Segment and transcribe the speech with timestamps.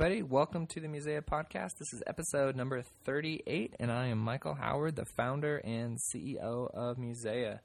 [0.00, 1.76] Everybody, welcome to the Musea Podcast.
[1.78, 6.96] This is episode number 38, and I am Michael Howard, the founder and CEO of
[6.96, 7.58] Musea.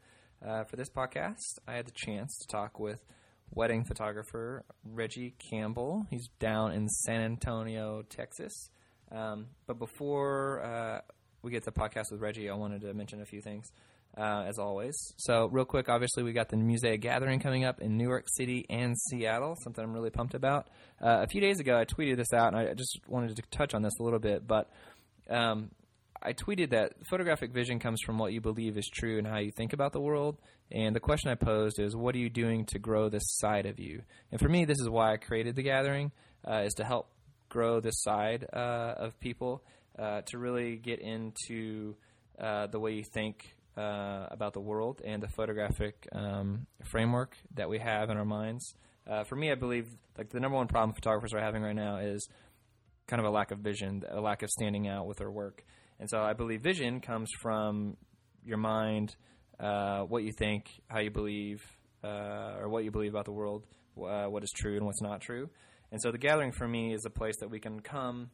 [0.46, 3.00] Uh, for this podcast, I had the chance to talk with
[3.52, 6.08] wedding photographer Reggie Campbell.
[6.10, 8.70] He's down in San Antonio, Texas.
[9.14, 11.02] Um, but before uh,
[11.42, 13.72] we get to the podcast with Reggie, I wanted to mention a few things
[14.18, 14.96] uh, as always.
[15.18, 18.66] So, real quick, obviously, we got the Musea Gathering coming up in New York City
[18.70, 20.68] and Seattle, something I'm really pumped about.
[21.02, 23.74] Uh, a few days ago, I tweeted this out, and I just wanted to touch
[23.74, 24.70] on this a little bit, but
[25.30, 25.72] um,
[26.22, 29.52] I tweeted that photographic vision comes from what you believe is true and how you
[29.52, 30.38] think about the world.
[30.72, 33.80] And the question I posed is, what are you doing to grow this side of
[33.80, 34.02] you?
[34.32, 36.12] And for me, this is why I created the gathering,
[36.48, 37.10] uh, is to help
[37.50, 39.64] grow this side uh, of people,
[40.00, 41.96] uh, to really get into
[42.40, 47.70] uh, the way you think uh, about the world and the photographic um, framework that
[47.70, 48.74] we have in our minds.
[49.08, 49.88] Uh, for me, I believe
[50.18, 52.28] like the number one problem photographers are having right now is
[53.08, 55.64] kind of a lack of vision, a lack of standing out with their work.
[56.00, 57.98] And so I believe vision comes from
[58.44, 59.16] your mind,
[59.60, 61.64] uh, what you think, how you believe,
[62.04, 63.66] uh, or what you believe about the world,
[63.98, 65.50] uh, what is true and what's not true.
[65.92, 68.32] And so the gathering for me is a place that we can come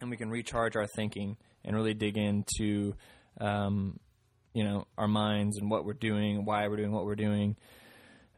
[0.00, 2.94] and we can recharge our thinking and really dig into
[3.40, 3.98] um,
[4.54, 7.56] you know our minds and what we're doing, why we're doing what we're doing,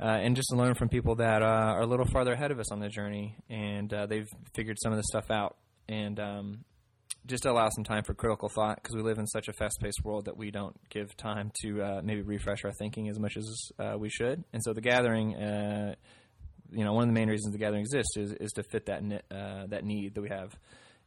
[0.01, 2.59] uh, and just to learn from people that uh, are a little farther ahead of
[2.59, 5.57] us on the journey, and uh, they've figured some of this stuff out,
[5.89, 6.65] and um,
[7.27, 10.25] just allow some time for critical thought because we live in such a fast-paced world
[10.25, 13.97] that we don't give time to uh, maybe refresh our thinking as much as uh,
[13.99, 15.35] we should, and so the gathering.
[15.37, 15.95] Uh,
[16.73, 19.03] you know, one of the main reasons the gathering exists is, is to fit that
[19.71, 20.55] that need that we have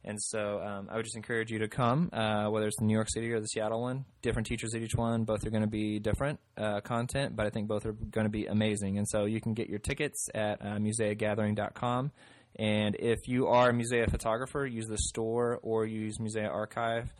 [0.04, 2.92] and so um, I would just encourage you to come, uh, whether it's the New
[2.92, 4.04] York City or the Seattle one.
[4.22, 5.24] Different teachers at each one.
[5.24, 8.30] Both are going to be different uh, content, but I think both are going to
[8.30, 8.98] be amazing.
[8.98, 12.12] And so you can get your tickets at uh, museagathering.com.
[12.56, 17.12] And if you are a Musea photographer, use the store or use Musea Archive,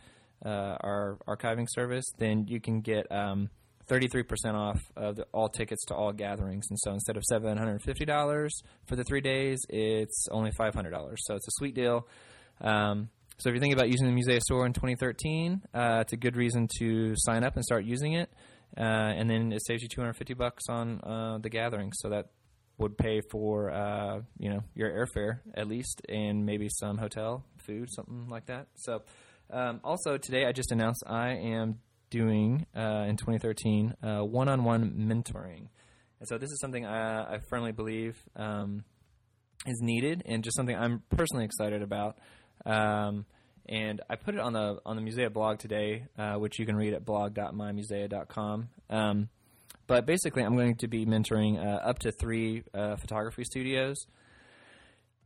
[0.45, 3.49] uh, our archiving service, then you can get um,
[3.89, 6.67] 33% off of the, all tickets to all gatherings.
[6.69, 8.51] And so instead of $750
[8.85, 11.17] for the three days, it's only $500.
[11.17, 12.07] So it's a sweet deal.
[12.61, 16.17] Um, so if you're thinking about using the Musea Store in 2013, uh, it's a
[16.17, 18.29] good reason to sign up and start using it.
[18.77, 21.91] Uh, and then it saves you 250 bucks on uh, the gathering.
[21.93, 22.27] So that
[22.77, 27.89] would pay for uh, you know your airfare at least, and maybe some hotel food,
[27.91, 28.67] something like that.
[28.75, 29.03] So
[29.49, 31.79] um, also today, I just announced I am
[32.09, 35.67] doing uh, in 2013 uh, one-on-one mentoring.
[36.19, 38.83] And so this is something I, I firmly believe um,
[39.65, 42.17] is needed, and just something I'm personally excited about.
[42.65, 43.25] Um,
[43.67, 46.75] and I put it on the on the Musea blog today, uh, which you can
[46.75, 48.69] read at blog.mymusea.com.
[48.89, 49.29] Um,
[49.87, 54.07] but basically, I'm going to be mentoring uh, up to three uh, photography studios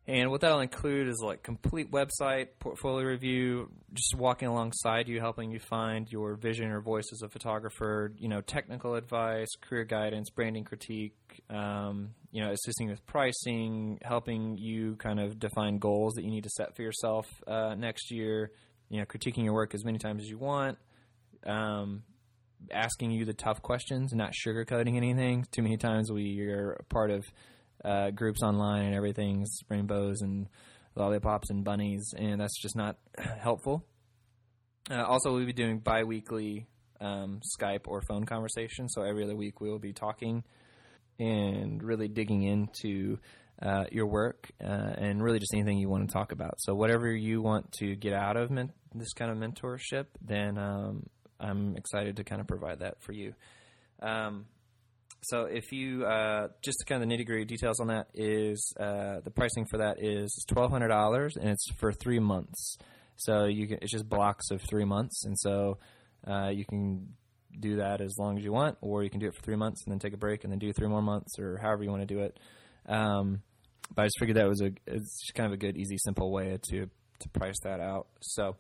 [0.09, 5.51] and what that'll include is like complete website, portfolio review, just walking alongside you, helping
[5.51, 10.31] you find your vision or voice as a photographer, you know, technical advice, career guidance,
[10.31, 11.13] branding critique,
[11.51, 16.43] um, you know, assisting with pricing, helping you kind of define goals that you need
[16.43, 18.51] to set for yourself uh, next year,
[18.89, 20.79] you know, critiquing your work as many times as you want,
[21.45, 22.01] um,
[22.71, 25.45] asking you the tough questions, not sugarcoating anything.
[25.51, 27.25] Too many times we are part of
[27.83, 30.47] uh, groups online and everything's rainbows and
[30.95, 32.97] lollipops and bunnies, and that's just not
[33.39, 33.85] helpful.
[34.89, 36.67] Uh, also, we'll be doing bi-weekly
[36.99, 38.93] um, Skype or phone conversations.
[38.93, 40.43] So every other week we will be talking
[41.19, 43.19] and really digging into
[43.61, 46.55] uh, your work uh, and really just anything you want to talk about.
[46.59, 51.07] So whatever you want to get out of men- this kind of mentorship, then um,
[51.39, 53.33] I'm excited to kind of provide that for you.
[54.01, 54.45] Um,
[55.21, 59.19] so if you uh, just kind of the nitty gritty details on that is uh,
[59.23, 62.77] the pricing for that is twelve hundred dollars and it's for three months.
[63.15, 65.77] So you can it's just blocks of three months, and so
[66.25, 67.13] uh, you can
[67.59, 69.83] do that as long as you want, or you can do it for three months
[69.83, 72.07] and then take a break and then do three more months, or however you want
[72.07, 72.39] to do it.
[72.87, 73.41] Um,
[73.93, 76.57] but I just figured that was a it's kind of a good, easy, simple way
[76.69, 76.89] to
[77.19, 78.07] to price that out.
[78.21, 78.55] So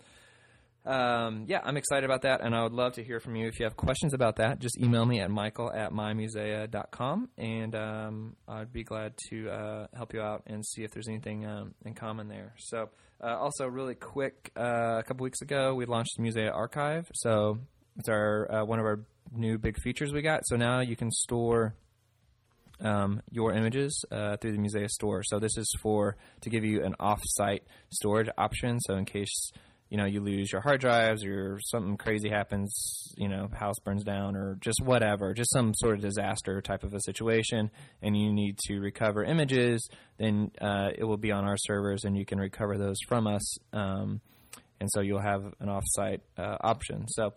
[0.85, 3.47] um, yeah, I'm excited about that, and I would love to hear from you.
[3.47, 8.35] If you have questions about that, just email me at michael at mymusea.com, and um,
[8.47, 11.93] I'd be glad to uh, help you out and see if there's anything um, in
[11.93, 12.53] common there.
[12.57, 12.89] So,
[13.21, 17.09] uh, also, really quick, uh, a couple weeks ago, we launched the Musea Archive.
[17.13, 17.59] So,
[17.97, 20.45] it's our uh, one of our new big features we got.
[20.45, 21.75] So now you can store
[22.79, 25.21] um, your images uh, through the Musea store.
[25.23, 28.79] So this is for to give you an off-site storage option.
[28.79, 29.51] So in case
[29.89, 34.03] you know you lose your hard drives or something crazy happens, you know, house burns
[34.03, 37.71] down or just whatever, just some sort of disaster type of a situation,
[38.01, 39.87] and you need to recover images,
[40.17, 43.57] then uh, it will be on our servers, and you can recover those from us.
[43.73, 44.21] Um,
[44.79, 47.05] and so you'll have an offsite uh, option.
[47.09, 47.33] So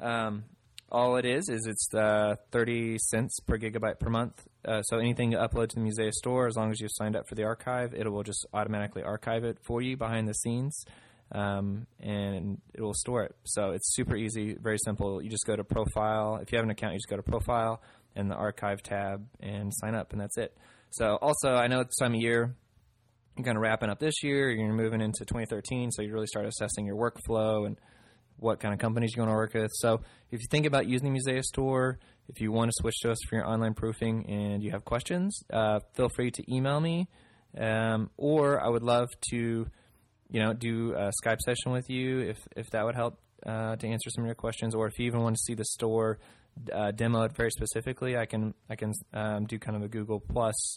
[0.00, 0.44] um,
[0.90, 4.42] all it is is it's uh, 30 cents per gigabyte per month.
[4.64, 7.28] Uh, so anything you upload to the Musea store, as long as you've signed up
[7.28, 10.84] for the archive, it will just automatically archive it for you behind the scenes,
[11.32, 13.34] um, and it will store it.
[13.44, 15.22] So it's super easy, very simple.
[15.22, 16.38] You just go to profile.
[16.42, 17.82] If you have an account, you just go to profile
[18.16, 20.56] and the archive tab and sign up, and that's it.
[20.90, 22.56] So also, I know it's time of year
[23.40, 26.46] you're kind of wrapping up this year, you're moving into 2013, so you really start
[26.46, 27.78] assessing your workflow and
[28.36, 29.70] what kind of companies you're going to work with.
[29.74, 30.00] So
[30.30, 31.98] if you think about using the Musea Store,
[32.28, 35.42] if you want to switch to us for your online proofing and you have questions,
[35.52, 37.08] uh, feel free to email me.
[37.58, 39.66] Um, or I would love to,
[40.30, 43.86] you know, do a Skype session with you if, if that would help uh, to
[43.86, 44.74] answer some of your questions.
[44.74, 46.18] Or if you even want to see the store
[46.72, 50.76] uh, demoed very specifically, I can I can um, do kind of a Google Plus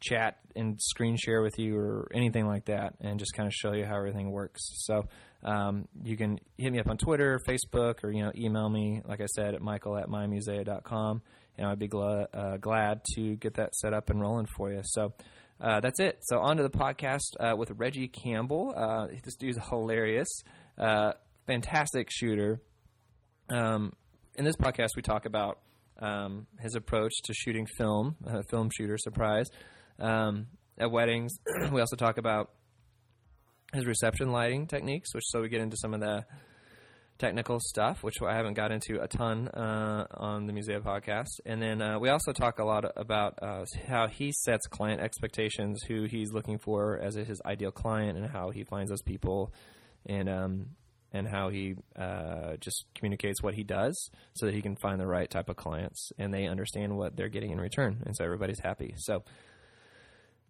[0.00, 3.72] chat and screen share with you or anything like that and just kind of show
[3.72, 4.62] you how everything works.
[4.84, 5.06] So
[5.42, 9.20] um, you can hit me up on Twitter, Facebook, or you know email me, like
[9.20, 11.22] I said, at michael at mymusea.com,
[11.58, 14.80] and I'd be gl- uh, glad to get that set up and rolling for you.
[14.84, 15.12] So
[15.60, 16.18] uh, that's it.
[16.22, 18.72] So on to the podcast uh, with Reggie Campbell.
[18.76, 20.28] Uh, this dude's hilarious,
[20.78, 21.12] uh,
[21.46, 22.60] fantastic shooter.
[23.50, 23.92] Um,
[24.36, 25.58] in this podcast, we talk about
[26.00, 28.16] um, his approach to shooting film,
[28.48, 29.46] film shooter, surprise
[29.98, 30.46] um,
[30.78, 31.32] at weddings.
[31.72, 32.50] we also talk about
[33.72, 36.24] his reception lighting techniques, which so we get into some of the
[37.20, 41.38] technical stuff, which I haven't got into a ton uh, on the Musea podcast.
[41.44, 45.82] And then uh, we also talk a lot about uh, how he sets client expectations,
[45.86, 49.52] who he's looking for as his ideal client, and how he finds those people,
[50.06, 50.66] and um,
[51.12, 55.06] and how he uh, just communicates what he does so that he can find the
[55.06, 58.60] right type of clients and they understand what they're getting in return, and so everybody's
[58.60, 58.94] happy.
[58.96, 59.22] So.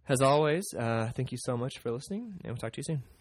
[0.09, 3.20] As always, uh, thank you so much for listening, and we'll talk to you soon.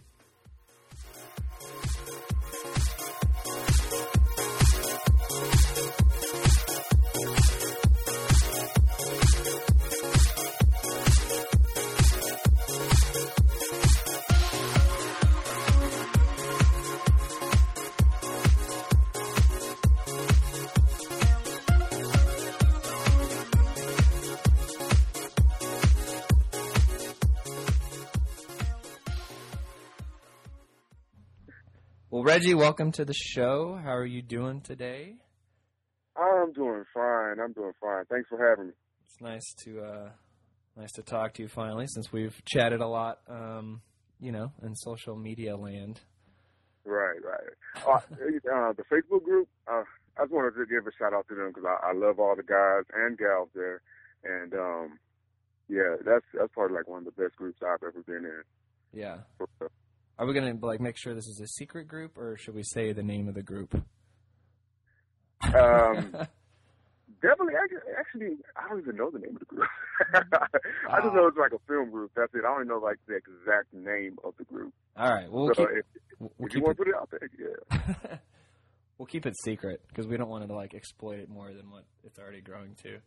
[32.20, 33.80] Well, Reggie, welcome to the show.
[33.82, 35.16] How are you doing today?
[36.18, 37.40] I'm doing fine.
[37.40, 38.04] I'm doing fine.
[38.10, 38.74] Thanks for having me.
[39.06, 40.10] It's nice to uh,
[40.76, 43.82] nice to talk to you finally, since we've chatted a lot, um,
[44.20, 46.02] you know, in social media land.
[46.84, 47.88] Right, right.
[47.88, 47.92] Uh,
[48.54, 49.48] uh, the Facebook group.
[49.66, 49.84] Uh,
[50.18, 52.36] I just wanted to give a shout out to them because I, I love all
[52.36, 53.82] the guys and gals there,
[54.26, 55.00] and um,
[55.70, 58.44] yeah, that's that's probably like one of the best groups I've ever been in.
[58.92, 59.20] Yeah.
[60.20, 62.92] Are we gonna like make sure this is a secret group, or should we say
[62.92, 63.74] the name of the group?
[65.44, 66.12] Um,
[67.22, 67.54] definitely.
[67.98, 69.70] Actually, I don't even know the name of the group.
[70.90, 72.12] I just know it's like a film group.
[72.18, 72.40] That's it.
[72.40, 74.74] I don't even know like the exact name of the group.
[74.98, 75.32] All right.
[75.32, 75.86] Well, we'll so keep, if,
[76.20, 78.18] we'll if you want to put it out there, yeah.
[78.98, 81.86] we'll keep it secret because we don't want to like exploit it more than what
[82.04, 82.98] it's already growing to.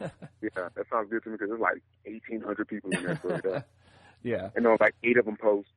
[0.00, 3.20] yeah, that sounds good to me because there's like 1,800 people in there.
[3.22, 3.62] So
[4.24, 4.48] yeah.
[4.56, 5.68] And there's like eight of them post.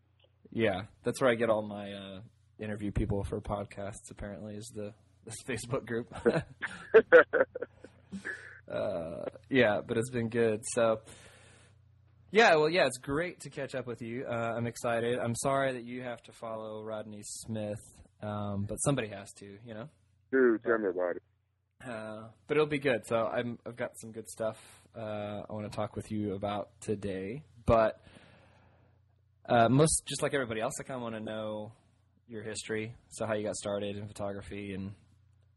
[0.51, 2.19] Yeah, that's where I get all my uh,
[2.59, 4.09] interview people for podcasts.
[4.11, 4.93] Apparently, is the
[5.25, 6.13] this Facebook group.
[8.71, 10.61] uh, yeah, but it's been good.
[10.73, 11.01] So,
[12.31, 14.25] yeah, well, yeah, it's great to catch up with you.
[14.29, 15.19] Uh, I'm excited.
[15.19, 17.79] I'm sorry that you have to follow Rodney Smith,
[18.21, 19.89] um, but somebody has to, you know.
[20.31, 21.23] Dude, tell me about it.
[21.87, 23.05] Uh, but it'll be good.
[23.07, 24.57] So I'm, I've got some good stuff
[24.95, 27.43] uh, I want to talk with you about today.
[27.65, 28.01] But
[29.49, 31.73] uh, most just like everybody else, I kind of want to know
[32.27, 34.91] your history, so how you got started in photography and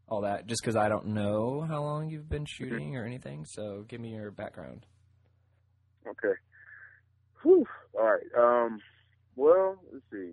[0.07, 0.47] all that.
[0.47, 4.09] Just because I don't know how long you've been shooting or anything, so give me
[4.09, 4.87] your background.
[6.07, 6.33] Okay.
[7.43, 7.65] Whew.
[7.93, 8.23] All right.
[8.37, 8.79] Um.
[9.35, 10.31] Well, let's see.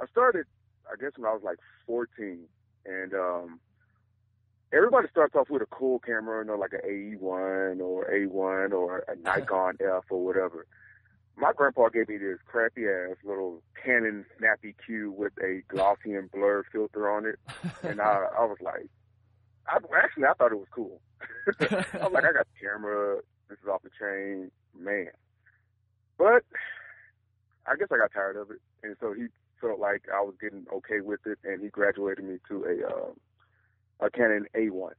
[0.00, 0.46] I started,
[0.90, 2.40] I guess, when I was like 14,
[2.86, 3.60] and um,
[4.72, 9.04] everybody starts off with a cool camera, you know, like an AE1 or A1 or
[9.06, 10.66] a Nikon F or whatever
[11.40, 16.30] my grandpa gave me this crappy ass little Canon Snappy Q with a glossy and
[16.30, 17.38] blur filter on it,
[17.82, 18.88] and I I was like,
[19.66, 21.00] I actually I thought it was cool.
[21.60, 21.64] I
[22.04, 23.20] was like, I got the camera.
[23.48, 25.10] This is off the chain, man.
[26.18, 26.44] But
[27.66, 29.26] I guess I got tired of it, and so he
[29.60, 34.06] felt like I was getting okay with it, and he graduated me to a uh,
[34.06, 34.92] a Canon A1.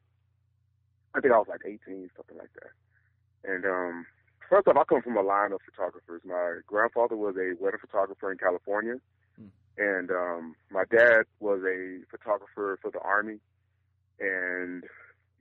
[1.13, 3.51] I think I was like 18, something like that.
[3.51, 4.05] And um,
[4.51, 6.21] first off, I come from a line of photographers.
[6.25, 8.97] My grandfather was a wedding photographer in California,
[9.39, 9.47] Hmm.
[9.77, 13.39] and um, my dad was a photographer for the army.
[14.19, 14.83] And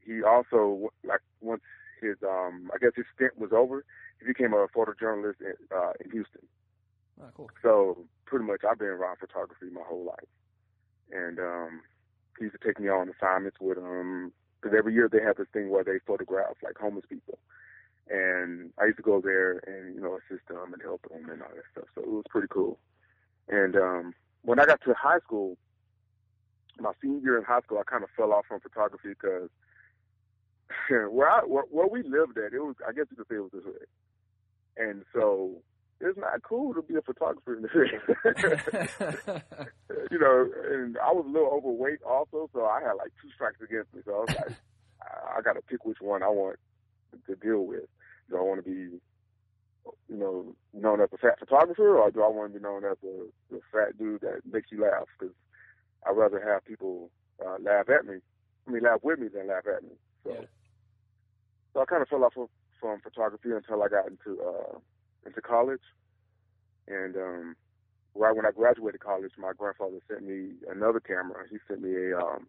[0.06, 1.62] he also, like, once
[2.00, 3.84] his, um, I guess his stint was over,
[4.20, 6.46] he became a photojournalist in, uh, in Houston.
[7.20, 7.50] Oh, cool.
[7.60, 10.30] So pretty much, I've been around photography my whole life,
[11.12, 11.80] and um,
[12.38, 15.48] he used to take me on assignments with him because every year they have this
[15.52, 17.38] thing where they photograph like homeless people,
[18.09, 21.42] and I used to go there and you know assist them and help them and
[21.42, 21.88] all that stuff.
[21.95, 22.78] So it was pretty cool.
[23.49, 25.57] And um, when I got to high school,
[26.78, 29.50] my senior year in high school, I kind of fell off from photography because
[31.11, 33.40] where I where, where we lived at, it was I guess you could say it
[33.40, 33.87] was the hood,
[34.76, 35.62] and so
[36.00, 39.42] it's not cool to be a photographer in the hood.
[40.11, 43.61] you know, and I was a little overweight also, so I had like two strikes
[43.61, 44.00] against me.
[44.04, 44.57] So I was like,
[45.02, 46.59] I, I got to pick which one I want
[47.26, 47.84] to deal with.
[48.28, 48.98] Do I want to be,
[50.08, 52.96] you know, known as a fat photographer, or do I want to be known as
[53.04, 55.06] a, a fat dude that makes you laugh?
[55.18, 55.34] Because
[56.06, 57.10] I'd rather have people
[57.44, 58.16] uh, laugh at me.
[58.66, 59.90] I mean, laugh with me than laugh at me.
[60.24, 60.46] So, Yeah.
[61.74, 62.48] so I kind of fell off of,
[62.80, 64.78] from photography until I got into uh,
[65.26, 65.82] into college,
[66.88, 67.56] and um,
[68.14, 71.44] right when I graduated college, my grandfather sent me another camera.
[71.50, 72.46] He sent me a um,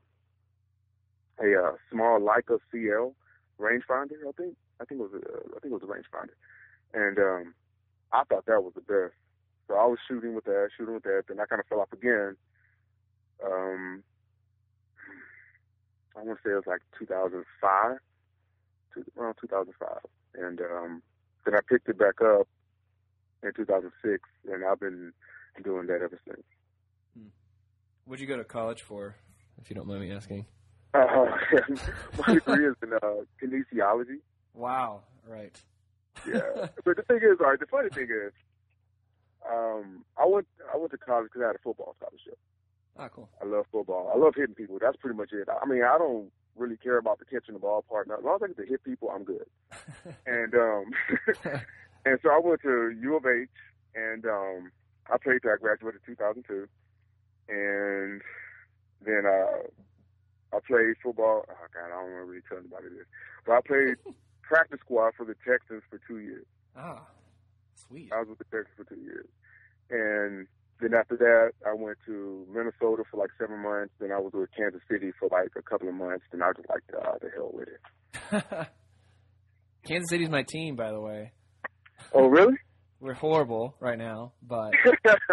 [1.40, 3.16] a uh, small Leica CL
[3.62, 4.18] rangefinder.
[4.28, 6.36] I think I think it was a, I think it was a rangefinder,
[6.94, 7.54] and um,
[8.12, 9.16] I thought that was the best.
[9.68, 11.94] So I was shooting with that, shooting with that, then I kind of fell off
[11.94, 12.36] again.
[13.46, 14.04] Um,
[16.16, 17.98] I want to say it was like 2005,
[18.94, 19.90] two, around 2005,
[20.36, 21.02] and um,
[21.46, 22.48] then I picked it back up
[23.44, 25.14] in 2006, and I've been
[25.64, 26.44] doing that ever since.
[28.06, 29.16] What'd you go to college for,
[29.62, 30.46] if you don't mind me asking?
[30.94, 31.38] Uh,
[32.28, 34.20] my degree is in uh, kinesiology.
[34.54, 35.02] Wow.
[35.28, 35.56] Right.
[36.28, 36.42] Yeah,
[36.86, 37.60] but the thing is, all right.
[37.60, 38.34] The funny thing is,
[39.50, 42.38] um, I went I went to college because I had a football scholarship.
[42.98, 43.30] Ah, cool.
[43.42, 44.12] I love football.
[44.14, 44.78] I love hitting people.
[44.80, 45.48] That's pretty much it.
[45.50, 48.10] I mean, I don't really care about the catching the ball part.
[48.12, 49.46] As long as I get to hit people, I'm good.
[50.26, 50.92] and um,
[52.06, 53.48] and so I went to U of H,
[53.96, 54.72] and um,
[55.12, 56.68] I played till I graduated in 2002,
[57.50, 58.22] and
[59.06, 59.68] then uh,
[60.54, 61.46] I played football.
[61.50, 63.08] Oh God, I don't want to really tell anybody this,
[63.46, 63.96] but I played
[64.42, 66.46] practice squad for the Texans for two years.
[66.76, 67.06] ah,
[67.88, 68.12] sweet.
[68.12, 69.28] I was with the Texans for two years,
[69.90, 70.48] and
[70.82, 73.94] then after that, I went to Minnesota for like seven months.
[74.00, 76.26] Then I was with Kansas City for like a couple of months.
[76.32, 77.80] Then I was just like, uh, the hell with it.
[79.88, 81.32] Kansas City's my team, by the way.
[82.14, 82.56] Oh, really?
[83.02, 84.74] We're horrible right now, but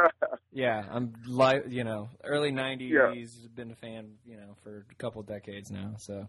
[0.53, 2.89] yeah, I'm li- you know, early '90s.
[2.91, 3.49] Yeah.
[3.55, 5.93] Been a fan, you know, for a couple decades now.
[5.99, 6.29] So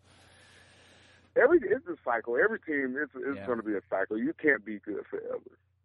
[1.41, 2.36] Every it's a cycle.
[2.43, 3.46] Every team it's it's Yeah.
[3.46, 4.17] going to be a cycle.
[4.17, 5.39] You can't be good forever.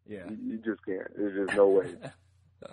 [0.08, 1.06] yeah, You, you just can't.
[1.16, 1.94] There's just no way.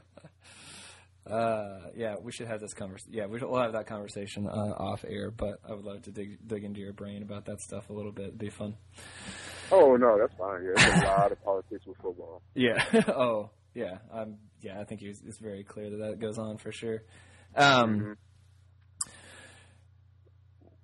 [1.30, 3.14] uh, yeah, we should have this conversation.
[3.14, 5.30] Yeah, we should, we'll have that conversation uh, off air.
[5.30, 8.12] But I would love to dig dig into your brain about that stuff a little
[8.12, 8.28] bit.
[8.30, 8.76] It'd be fun.
[9.72, 10.63] Oh no, that's fine.
[10.63, 12.42] Yeah, there's a lot of politics with football.
[12.56, 12.84] Yeah.
[13.08, 13.98] oh, yeah.
[14.12, 17.04] Um, yeah, I think it's, very clear that that goes on for sure.
[17.56, 18.16] Um, Mhm.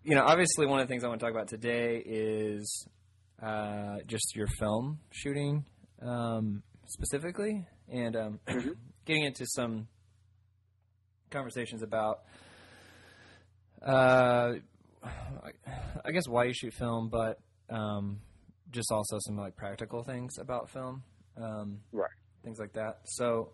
[0.03, 2.87] You know, obviously, one of the things I want to talk about today is
[3.41, 5.65] uh, just your film shooting
[6.01, 8.75] um, specifically, and um, Mhm.
[9.05, 9.87] getting into some
[11.29, 12.21] conversations about,
[13.85, 14.53] uh,
[15.03, 15.51] I-
[16.05, 17.39] I guess, why you shoot film, but
[17.69, 18.21] um,
[18.71, 21.03] just also some like practical things about film.
[21.37, 22.09] Um, Right.
[22.43, 22.99] things like that.
[23.05, 23.53] So,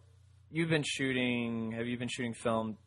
[0.52, 1.72] you've been shooting.
[1.74, 2.78] Have you been shooting film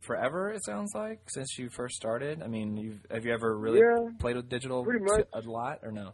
[0.00, 0.50] forever?
[0.50, 2.42] It sounds like since you first started.
[2.42, 5.26] I mean, you've have you ever really Yeah, played with digital pretty much.
[5.32, 6.12] a lot or no?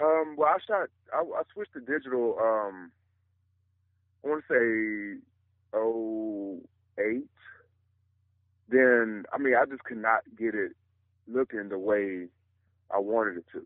[0.00, 0.88] Um, well, I shot.
[1.12, 2.36] I, I switched to digital.
[2.40, 2.90] Um,
[4.24, 4.54] I want to
[5.18, 5.22] say
[5.74, 6.60] oh
[6.98, 7.28] eight.
[8.68, 10.72] Then I mean, I just could not get it
[11.28, 12.28] looking the way
[12.90, 13.64] I wanted it to.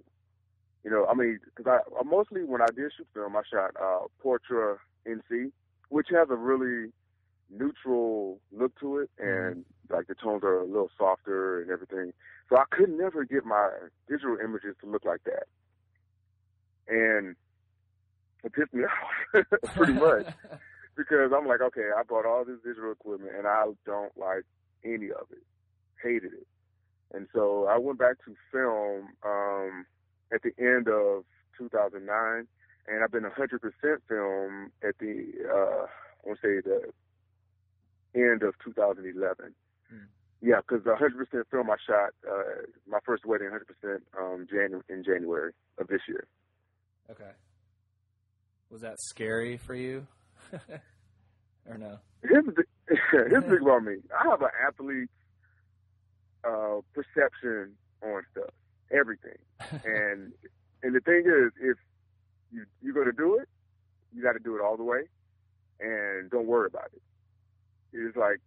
[0.87, 3.73] You know, I mean, because I, I mostly when I did shoot film, I shot
[3.75, 5.51] uh, Portra NC,
[5.89, 6.93] which has a really
[7.51, 12.13] neutral look to it, and like the tones are a little softer and everything.
[12.49, 13.69] So I could never get my
[14.09, 15.49] digital images to look like that.
[16.87, 17.35] And
[18.45, 18.85] it pissed me
[19.35, 20.29] off pretty much
[20.97, 24.45] because I'm like, okay, I bought all this digital equipment and I don't like
[24.85, 25.43] any of it,
[26.01, 26.47] hated it,
[27.13, 29.85] and so I went back to film um,
[30.33, 31.25] at the end of
[31.59, 32.47] 2009,
[32.89, 33.31] and I've been 100%
[34.09, 39.55] film at the uh, I want to say the end of 2011.
[39.93, 40.07] Mm.
[40.43, 45.53] Yeah, because 100% film I shot uh, my first wedding 100% um, Janu- in January
[45.79, 46.27] of this year.
[47.11, 47.31] Okay.
[48.71, 50.07] Was that scary for you,
[51.69, 51.99] or no?
[52.23, 52.65] Here's the
[53.13, 53.97] here's the thing about me.
[54.19, 55.09] I have an athlete
[56.45, 58.51] uh, perception on stuff,
[58.91, 59.39] everything,
[59.85, 60.33] and
[60.83, 61.77] and the thing is, if
[62.53, 63.49] you you're gonna do it,
[64.15, 65.03] you got to do it all the way,
[65.81, 67.03] and don't worry about it.
[67.93, 68.41] It's like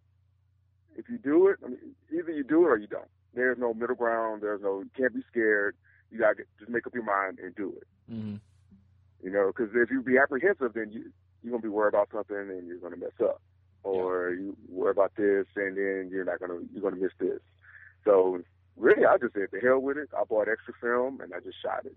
[0.96, 3.10] if you do it, I mean, either you do it or you don't.
[3.34, 4.42] There's no middle ground.
[4.42, 5.76] There's no you can't be scared.
[6.12, 7.88] You got to just make up your mind and do it.
[8.12, 8.36] Mm-hmm.
[9.24, 11.12] You know, because if you be apprehensive, then you
[11.44, 13.42] you're gonna be worried about something and you're gonna mess up,
[13.84, 17.40] or you worry about this and then you're not gonna you're gonna miss this.
[18.04, 18.42] So
[18.80, 20.10] really, I just said the hell with it.
[20.18, 21.96] I bought extra film and I just shot it.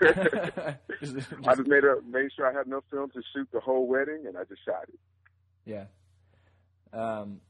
[1.46, 4.24] I just made a made sure I had enough film to shoot the whole wedding,
[4.26, 4.98] and I just shot it.
[5.64, 5.84] Yeah.
[6.92, 7.40] Um,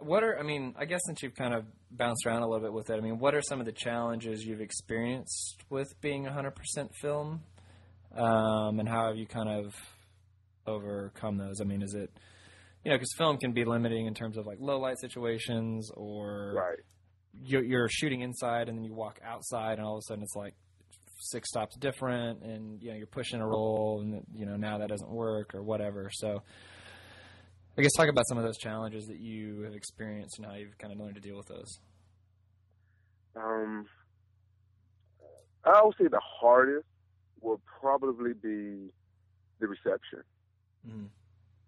[0.00, 0.74] what are I mean?
[0.78, 3.18] I guess since you've kind of bounced around a little bit with it, I mean,
[3.18, 6.52] what are some of the challenges you've experienced with being 100%
[7.00, 7.42] film,
[8.16, 9.74] um, and how have you kind of
[10.66, 11.60] overcome those?
[11.60, 12.10] I mean, is it
[12.84, 16.54] you know because film can be limiting in terms of like low light situations, or
[16.56, 16.78] Right.
[17.42, 20.36] You're, you're shooting inside and then you walk outside, and all of a sudden it's
[20.36, 20.54] like
[21.18, 24.88] six stops different, and you know you're pushing a roll, and you know now that
[24.88, 26.10] doesn't work or whatever.
[26.12, 26.42] So.
[27.76, 30.78] I guess talk about some of those challenges that you have experienced and how you've
[30.78, 31.80] kind of learned to deal with those.
[33.34, 33.86] Um,
[35.64, 36.86] I would say the hardest
[37.40, 38.90] will probably be
[39.60, 40.22] the reception.
[40.88, 41.08] Mm.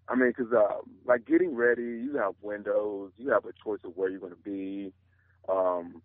[0.08, 3.96] I mean, because uh, like getting ready, you have windows, you have a choice of
[3.96, 4.92] where you're going to be.
[5.48, 6.02] Um,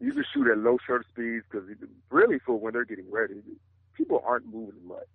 [0.00, 1.68] you can shoot at low shutter speeds because
[2.10, 3.42] really, for when they're getting ready,
[3.94, 5.06] people aren't moving much.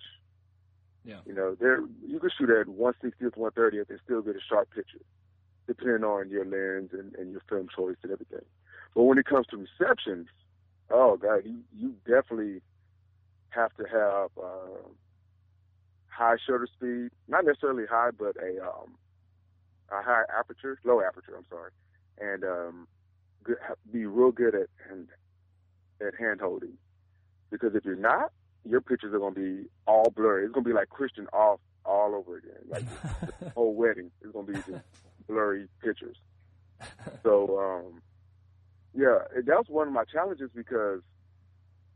[1.06, 1.20] Yeah.
[1.26, 5.00] You know, they're you can shoot at 160th, 130th, and still get a sharp picture,
[5.68, 8.46] depending on your lens and, and your film choice and everything.
[8.96, 10.28] But when it comes to receptions,
[10.90, 12.62] oh god, you you definitely
[13.50, 14.88] have to have uh,
[16.08, 18.96] high shutter speed, not necessarily high, but a um,
[19.92, 21.36] a high aperture, low aperture.
[21.38, 21.72] I'm sorry,
[22.20, 22.88] and um,
[23.44, 23.58] good,
[23.92, 25.08] be real good at hand,
[26.02, 26.74] at hand holding,
[27.52, 28.32] because if you're not,
[28.66, 30.46] your pictures are going to be all blurry.
[30.46, 32.64] It's going to be like Christian off all over again.
[32.68, 32.86] Like
[33.40, 34.84] the whole wedding is going to be just
[35.28, 36.18] blurry pictures.
[37.24, 38.02] So, um,
[38.94, 41.02] yeah, that was one of my challenges because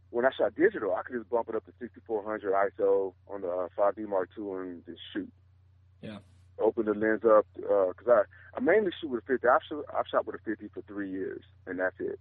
[0.10, 3.50] when I shot digital, I could just bump it up to 6400 ISO on the
[3.50, 5.32] uh, 5D Mark II and just shoot.
[6.02, 6.20] Yeah.
[6.60, 8.24] Open the lens up because I
[8.58, 9.48] I mainly shoot with a 50.
[9.48, 12.20] I've shot, I've shot with a 50 for three years, and that's it.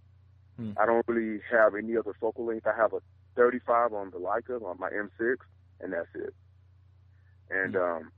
[0.57, 0.73] Hmm.
[0.79, 2.67] I don't really have any other focal length.
[2.67, 2.99] I have a
[3.35, 5.37] 35 on the Leica on my M6,
[5.81, 6.33] and that's it.
[7.49, 8.11] And um,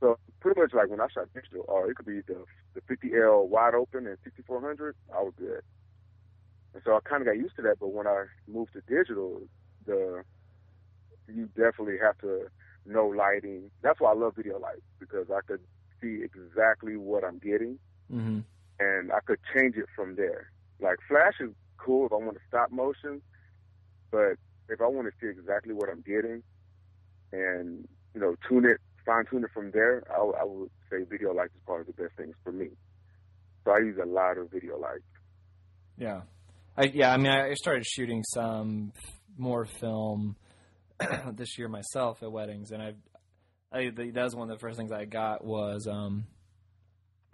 [0.00, 3.48] so pretty much like when I shot digital, or it could be the the 50L
[3.48, 5.62] wide open and 6400, I was good.
[6.72, 7.80] And so I kind of got used to that.
[7.80, 9.42] But when I moved to digital,
[9.86, 10.22] the
[11.26, 12.46] you definitely have to
[12.86, 13.70] know lighting.
[13.82, 15.60] That's why I love video light because I could
[16.00, 17.78] see exactly what I'm getting
[18.12, 18.40] Mm-hmm.
[18.80, 20.50] and I could change it from there.
[20.80, 23.22] Like flash is cool if I want to stop motion,
[24.10, 24.34] but
[24.68, 26.42] if I want to see exactly what I'm getting
[27.32, 31.32] and you know tune it, fine tune it from there, I, I would say video
[31.32, 32.68] light is part of the best things for me.
[33.64, 35.02] So I use a lot of video light.
[35.96, 36.22] Yeah.
[36.76, 38.92] I, yeah, I mean, I started shooting some
[39.36, 40.36] more film
[41.34, 42.96] this year myself at weddings, and I've,
[43.72, 46.24] I, that was one of the first things I got was um,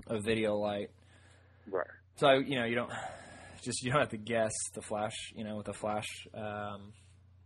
[0.06, 0.90] a video light.
[1.70, 1.86] Right.
[2.16, 2.90] So I, you know, you don't
[3.62, 6.92] just you don't have to guess the flash, you know, with the flash um,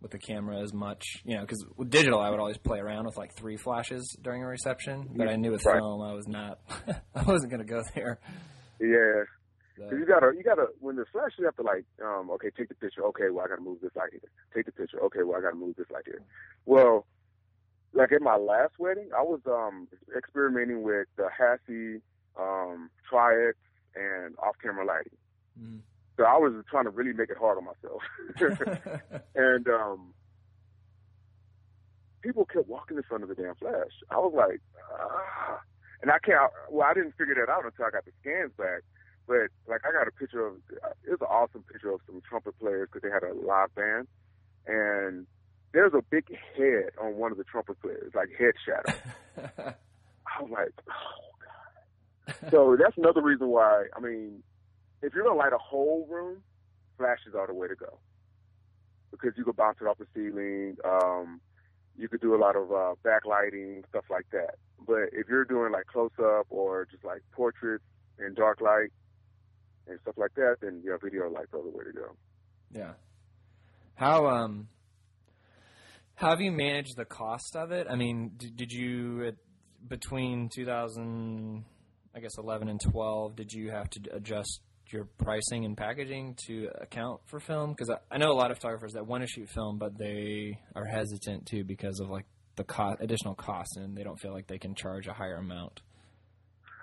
[0.03, 3.05] with the camera as much, you know, because with digital I would always play around
[3.07, 5.79] with like three flashes during a reception, but I knew with Right.
[5.79, 6.59] film I was not,
[7.15, 8.19] I wasn't going to go there.
[8.81, 9.25] Yeah.
[9.77, 12.51] So, 'Cause you gotta, you gotta, when the flash, you have to like, um, okay,
[12.51, 13.03] take the picture.
[13.05, 14.21] Okay, well, I gotta move this light here.
[14.55, 15.01] Take the picture.
[15.05, 16.23] Okay, well, I gotta move this light here.
[16.67, 17.07] Well,
[17.93, 22.01] like at my last wedding, I was um experimenting with the Hassie,
[22.39, 23.57] um, Tri-X
[23.97, 25.17] and off-camera lighting.
[25.61, 25.81] mm.
[26.17, 28.03] So I was trying to really make it hard on myself.
[29.35, 30.13] and um,
[32.23, 33.93] people kept walking in front of the damn flash.
[34.11, 34.61] I was like,
[34.93, 35.61] ah.
[36.03, 38.83] And I can't, well, I didn't figure that out until I got the scans back.
[39.31, 40.55] But, like, I got a picture of,
[41.05, 44.09] it was an awesome picture of some trumpet players because they had a live band.
[44.67, 45.25] And
[45.73, 46.25] there's a big
[46.57, 48.99] head on one of the trumpet players, like head shadow.
[50.27, 52.51] I was like, oh, God.
[52.51, 54.43] So that's another reason why, I mean,
[55.01, 56.39] if you're to light a whole room,
[56.99, 58.01] flashes are the way to go
[59.13, 60.77] because you could bounce it off the ceiling.
[60.85, 61.41] Um,
[61.97, 64.57] you could do a lot of uh, backlighting stuff like that.
[64.85, 67.85] But if you're doing like close up or just like portraits
[68.19, 68.91] in dark light
[69.87, 72.17] and stuff like that, then yeah, video light's the way to go.
[72.73, 72.93] Yeah.
[73.95, 74.69] How um
[76.15, 77.87] how have you managed the cost of it?
[77.89, 79.33] I mean, did, did you
[79.89, 81.65] between 2000
[82.15, 84.61] I guess 11 and 12 did you have to adjust
[84.93, 87.71] your pricing and packaging to account for film?
[87.71, 90.59] Because I, I, know a lot of photographers that want to shoot film, but they
[90.75, 94.47] are hesitant too because of like the co- additional cost, and they don't feel like
[94.47, 95.81] they can charge a higher amount.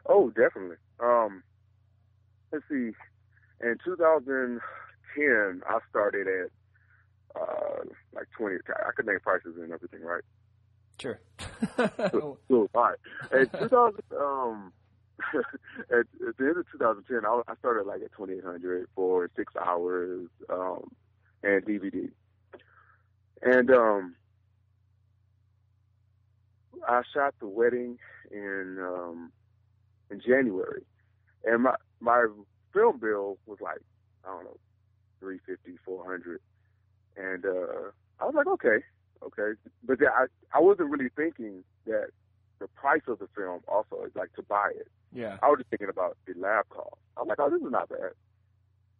[0.07, 0.77] Oh, definitely.
[1.03, 1.43] Um,
[2.57, 2.95] let's see.
[3.61, 8.57] In 2010, I started at uh, like 20.
[8.67, 10.23] I could name prices and everything, right?
[10.99, 11.19] Sure.
[11.77, 12.97] so, so, all right.
[13.31, 14.73] In 2000, um,
[15.91, 20.27] at, at, the end of 2010, I, I started like at 2800 for six hours
[20.49, 20.91] um,
[21.43, 22.09] and DVD.
[23.43, 24.15] And um,
[26.87, 27.97] I shot the wedding
[28.31, 29.31] in um,
[30.09, 30.83] in January,
[31.45, 32.27] and my my
[32.73, 33.79] film bill was like
[34.25, 34.57] I don't know,
[35.19, 36.41] 350, 400,
[37.15, 38.83] and uh, I was like, okay,
[39.23, 42.09] okay, but I I wasn't really thinking that
[42.59, 44.87] the price of the film also is like to buy it.
[45.13, 45.37] Yeah.
[45.41, 46.95] I was just thinking about the lab cost.
[47.15, 48.11] I'm like, oh, this is not bad.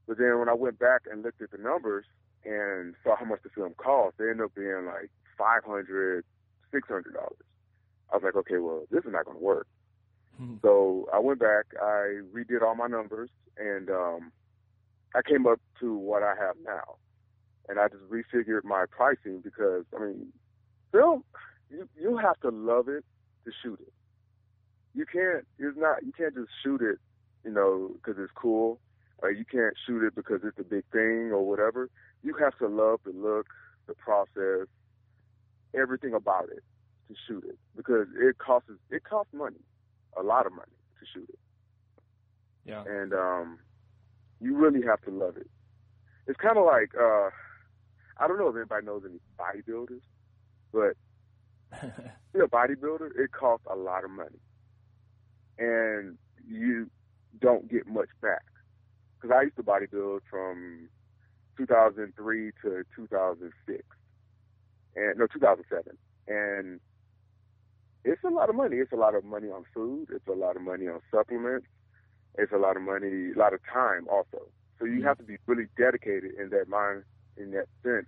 [0.07, 2.05] But then when I went back and looked at the numbers
[2.45, 6.23] and saw how much the film cost, they ended up being like five hundred,
[6.71, 7.43] six hundred dollars.
[8.11, 9.67] I was like, okay, well, this is not going to work.
[10.41, 10.55] Mm-hmm.
[10.61, 14.31] So I went back, I redid all my numbers, and um,
[15.15, 16.95] I came up to what I have now.
[17.69, 20.27] And I just refigured my pricing because, I mean,
[20.91, 21.23] film,
[21.69, 23.03] you you have to love it
[23.45, 23.93] to shoot it
[24.97, 25.45] you can't.
[25.59, 26.03] It's not.
[26.03, 26.97] You can't just shoot it,
[27.45, 28.79] you know, because it's cool.
[29.19, 31.89] Or you can't shoot it because it's a big thing or whatever.
[32.23, 33.47] You have to love the look,
[33.87, 34.67] the process,
[35.73, 36.63] everything about it
[37.07, 39.61] to shoot it because it costs it costs money,
[40.19, 41.39] a lot of money to shoot it.
[42.65, 42.83] Yeah.
[42.85, 43.59] And um,
[44.41, 45.49] you really have to love it.
[46.27, 47.29] It's kind of like uh,
[48.19, 50.01] I don't know if anybody knows any bodybuilders,
[50.73, 50.97] but
[52.33, 54.39] be a bodybuilder, it costs a lot of money
[55.57, 56.89] and you
[57.39, 58.45] don't get much back.
[59.19, 60.89] Because I used to bodybuild from
[61.57, 63.83] 2003 to 2006,
[64.95, 66.79] and no 2007, and
[68.03, 68.77] it's a lot of money.
[68.77, 70.07] It's a lot of money on food.
[70.11, 71.67] It's a lot of money on supplements.
[72.37, 74.45] It's a lot of money, a lot of time also.
[74.79, 77.03] So you have to be really dedicated in that mind,
[77.35, 78.07] in that sense,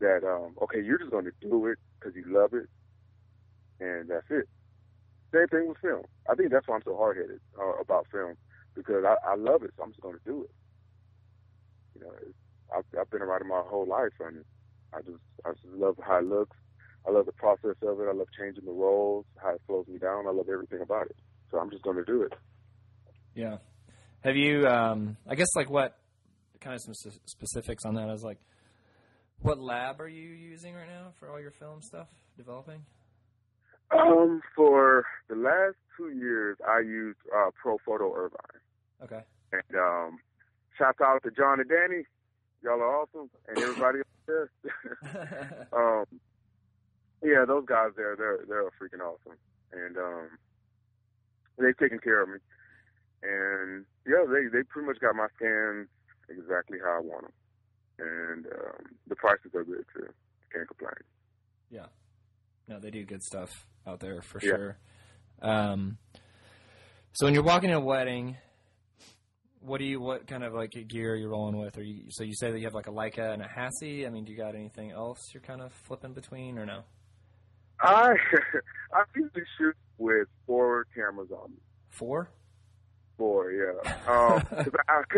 [0.00, 2.68] that um, okay, you're just going to do it because you love it,
[3.80, 4.48] and that's it.
[5.32, 6.02] Same thing with film.
[6.28, 8.34] I think that's why I'm so hard headed uh, about film
[8.74, 10.50] because I, I love it, so I'm just going to do it.
[11.94, 12.12] You know,
[12.76, 14.44] I've, I've been around it my whole life, and
[14.92, 16.56] I just I just love how it looks.
[17.06, 18.08] I love the process of it.
[18.08, 20.26] I love changing the roles, how it slows me down.
[20.26, 21.16] I love everything about it.
[21.50, 22.32] So I'm just going to do it.
[23.34, 23.58] Yeah.
[24.24, 24.66] Have you?
[24.66, 25.96] Um, I guess like what
[26.60, 26.94] kind of some
[27.26, 28.08] specifics on that?
[28.08, 28.38] I was like,
[29.40, 32.84] what lab are you using right now for all your film stuff developing?
[33.92, 38.60] Um, for the last two years, I used uh, Profoto Irvine.
[39.04, 39.20] Okay.
[39.52, 40.18] And um,
[40.76, 42.02] shout out to John and Danny.
[42.64, 44.50] Y'all are awesome, and everybody up there.
[45.72, 46.20] um,
[47.22, 49.38] yeah, those guys there, they're they're freaking awesome,
[49.72, 50.28] and um,
[51.58, 52.38] they've taken care of me.
[53.22, 55.88] And yeah, they they pretty much got my scans
[56.28, 57.32] exactly how I want them,
[57.98, 60.08] and um, the prices are good too.
[60.52, 60.92] Can't complain.
[61.70, 61.86] Yeah,
[62.68, 63.50] no, they do good stuff
[63.86, 64.50] out there for yeah.
[64.50, 64.78] sure.
[65.42, 65.98] Um,
[67.12, 68.36] so when you're walking in a wedding,
[69.60, 71.78] what do you what kind of like gear are you rolling with?
[71.78, 74.06] Or you so you say that you have like a Leica and a Hassie.
[74.06, 76.84] I mean, do you got anything else you're kind of flipping between or no?
[77.80, 78.14] I
[78.92, 81.58] I usually shoot with four cameras on me.
[81.90, 82.30] Four.
[83.16, 83.92] Four, yeah.
[84.06, 85.02] Um, cause I,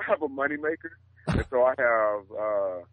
[0.00, 0.92] I have a moneymaker,
[1.28, 2.84] and so I have uh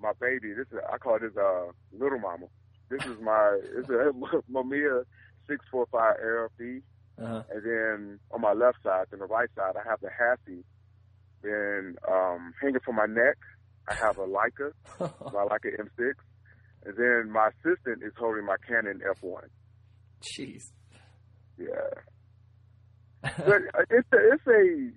[0.00, 0.52] my baby.
[0.52, 2.46] This is I call this uh little mama.
[2.88, 4.12] This is my it's a
[4.50, 5.04] Mamiya
[5.48, 6.82] six four five AFD,
[7.20, 7.42] uh-huh.
[7.50, 10.62] and then on my left side, and the right side, I have the Hassie.
[11.42, 13.36] Then um, hanging from my neck,
[13.88, 16.14] I have a Leica, my Leica M6,
[16.86, 19.42] and then my assistant is holding my Canon F1.
[20.22, 20.70] Jeez.
[21.58, 21.68] Yeah.
[23.22, 24.90] but it's a, it's a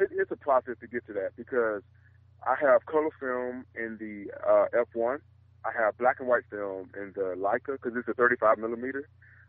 [0.00, 1.82] it's a process to get to that because
[2.46, 5.18] I have color film in the uh, F1
[5.64, 9.08] I have black and white film in the Leica because it's a 35 millimeter.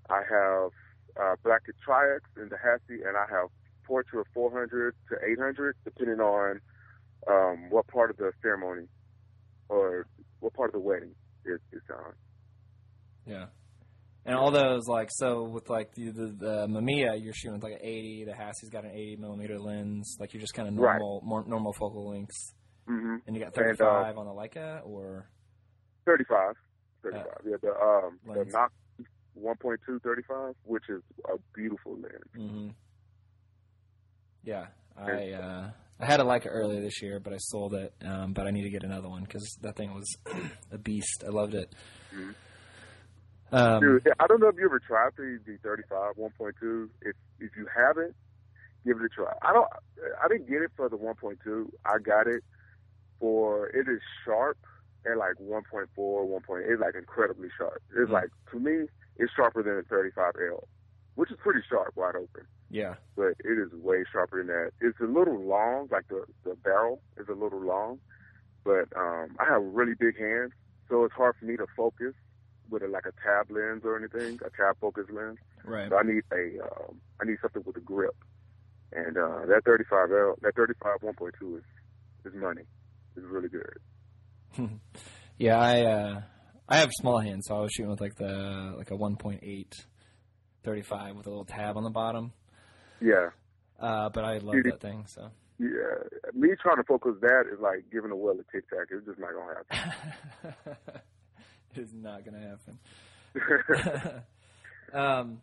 [0.09, 0.71] I have
[1.19, 3.49] uh, black Tri-X in the Hassie, and I have
[3.87, 6.61] Portra 400 to 800, depending on
[7.29, 8.87] um, what part of the ceremony
[9.67, 10.07] or
[10.39, 11.59] what part of the wedding is.
[13.25, 13.45] Yeah.
[14.27, 17.73] And all those like so with like the the, the Mamiya, you're shooting with like
[17.73, 18.25] an 80.
[18.25, 20.17] The Hassie's got an 80 millimeter lens.
[20.19, 20.97] Like you're just kind of Right.
[20.99, 22.53] normal more normal focal lengths.
[22.87, 25.29] hmm And you got And, 35 on the Leica or
[26.05, 26.55] 35.
[27.03, 27.25] 35.
[27.45, 28.45] yeah, the um the.
[28.51, 28.73] Nox
[29.39, 32.31] 1.2 35, which is a beautiful lens.
[32.35, 32.69] hmm
[34.43, 37.93] Yeah, I uh, I had a Leica earlier this year, but I sold it.
[38.03, 40.17] Um, but I need to get another one because that thing was
[40.71, 41.23] a beast.
[41.25, 41.73] I loved it.
[42.13, 42.35] Mhm.
[43.51, 46.89] Um, Dude, I don't know if you ever tried the the 35 1.2.
[47.01, 48.15] If if you haven't,
[48.85, 49.31] give it a try.
[49.41, 49.67] I don't.
[50.23, 51.69] I didn't get it for the 1.2.
[51.85, 52.43] I got it
[53.19, 54.57] for it is sharp
[55.09, 56.65] at like 1.4, 1.8.
[56.67, 57.81] It's like incredibly sharp.
[57.95, 58.13] It's Mhm.
[58.13, 60.67] like to me, it's sharper than a 35L,
[61.15, 62.45] which is pretty sharp, wide open.
[62.75, 64.71] Yeah, But it is way sharper than that.
[64.81, 67.99] It's a little long, like the the barrel is a little long.
[68.65, 70.51] But um, I have really big hands,
[70.89, 72.13] so it's hard for me to focus
[72.69, 75.37] with a, like a tab lens or anything, a tab focus lens.
[75.63, 75.89] right.
[75.89, 78.15] So I need a um, I need something with a grip.
[78.91, 81.63] And uh, that 35L, that 35 1.2 is
[82.25, 82.63] is money.
[83.15, 83.79] It's really good.
[85.37, 86.21] yeah, I uh,
[86.67, 89.39] I have small hands, so I was shooting with like the like a 1.8
[90.65, 92.33] 35 with a little tab on the bottom.
[93.05, 93.29] Yeah,
[93.79, 95.05] Uh, but I love that thing.
[95.07, 95.67] So yeah.
[96.33, 98.87] Me trying to focus that is like giving a well a tic tac.
[98.91, 100.75] It's just not gonna happen.
[101.75, 104.23] it is not going to happen.
[104.93, 105.41] um,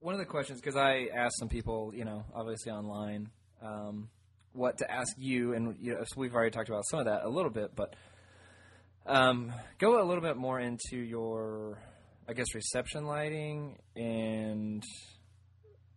[0.00, 3.30] one of the questions, because I asked some people, you know, obviously online,
[3.62, 4.08] um,
[4.52, 7.24] what to ask you, and you know, so we've already talked about some of that
[7.24, 7.94] a little bit, but
[9.06, 11.78] um, go a little bit more into your,
[12.28, 14.84] I guess, reception lighting, and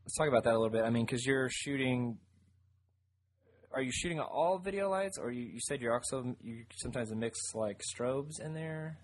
[0.06, 0.84] let's talk about that a little bit.
[0.86, 2.18] I mean, because you're shooting.
[3.74, 7.38] Are you shooting all video lights, or you, you said you're also you sometimes mix
[7.54, 8.98] like strobes in there?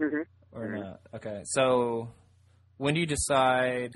[0.00, 0.80] hmm or Mhm.
[0.80, 1.00] not?
[1.14, 2.12] Okay, so
[2.76, 3.92] when do you decide?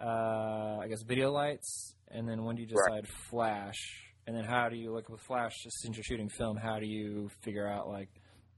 [0.00, 3.02] Uh, I guess video lights, and then when do you Right.
[3.02, 3.78] decide flash?
[4.26, 5.52] And then how do you like with flash?
[5.62, 8.08] Just since you're shooting film, how do you figure out like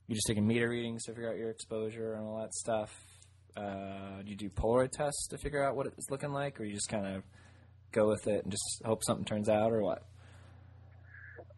[0.09, 2.91] you just taking meter readings to figure out your exposure and all that stuff?
[3.57, 6.75] Uh, do you do Polaroid tests to figure out what it's looking like, or you
[6.75, 7.23] just kind of
[7.93, 10.03] go with it and just hope something turns out, or what?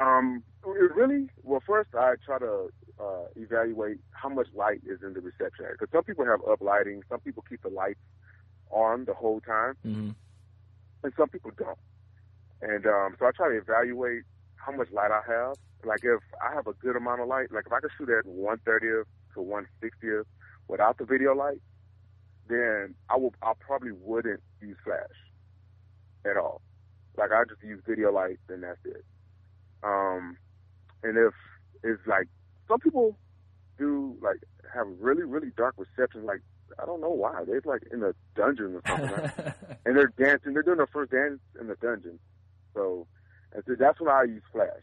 [0.00, 2.68] Um, it really, well, first I try to
[3.00, 5.76] uh, evaluate how much light is in the reception area.
[5.78, 8.00] Because some people have up lighting, some people keep the lights
[8.70, 10.10] on the whole time, Mm-hmm.
[11.04, 11.78] and some people don't.
[12.60, 14.22] And um, so I try to evaluate
[14.56, 15.54] how much light I have.
[15.84, 18.24] Like if I have a good amount of light, like if I can shoot at
[18.24, 20.24] 130th to 160th
[20.68, 21.60] without the video light,
[22.48, 23.34] then I will.
[23.42, 24.98] I probably wouldn't use flash
[26.24, 26.60] at all.
[27.16, 29.04] Like I just use video light, and that's it.
[29.82, 30.36] Um,
[31.02, 31.34] and if
[31.82, 32.28] it's like
[32.68, 33.16] some people
[33.78, 34.40] do like
[34.72, 36.42] have really really dark reception, like
[36.78, 39.54] I don't know why they're like in a dungeon or something, right?
[39.86, 40.52] and they're dancing.
[40.52, 42.18] They're doing their first dance in the dungeon.
[42.74, 43.06] So,
[43.52, 44.82] and so that's when I use flash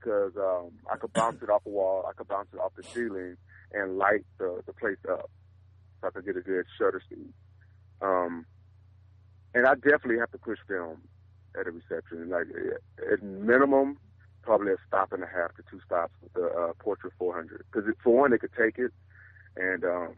[0.00, 2.82] because um, I could bounce it off the wall, I could bounce it off the
[2.82, 3.36] ceiling,
[3.72, 5.30] and light the the place up,
[6.00, 7.32] so I could get a good shutter speed.
[8.02, 8.46] Um,
[9.54, 10.98] and I definitely have to push film
[11.58, 12.46] at a reception, like
[13.12, 13.98] at minimum,
[14.42, 17.90] probably a stop and a half to two stops with the uh, Portra 400, because
[18.02, 18.92] for one, they could take it,
[19.56, 20.14] and um,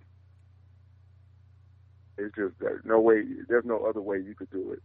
[2.16, 4.82] it's just there's no way, there's no other way you could do it.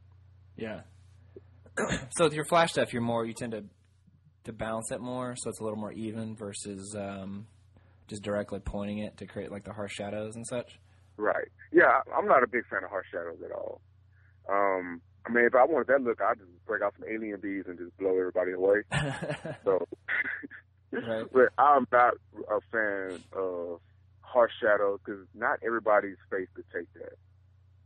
[0.56, 0.82] Yeah.
[2.12, 3.64] so with your flash stuff, you're more you tend to
[4.46, 7.48] to balance it more, so it's a little more even versus um,
[8.08, 10.80] just directly pointing it to create like the harsh shadows and such.
[11.18, 11.48] Right.
[11.72, 13.82] Yeah, I'm not a big fan of harsh shadows at all.
[14.50, 17.78] Um, I mean, if I wanted that look, I'd just break out some AlienBees and
[17.78, 18.82] just blow everybody away.
[19.64, 19.88] So,
[20.92, 21.26] Right.
[21.34, 22.14] but I'm not
[22.52, 23.80] a fan of
[24.22, 27.14] harsh shadows because not everybody's face could take that.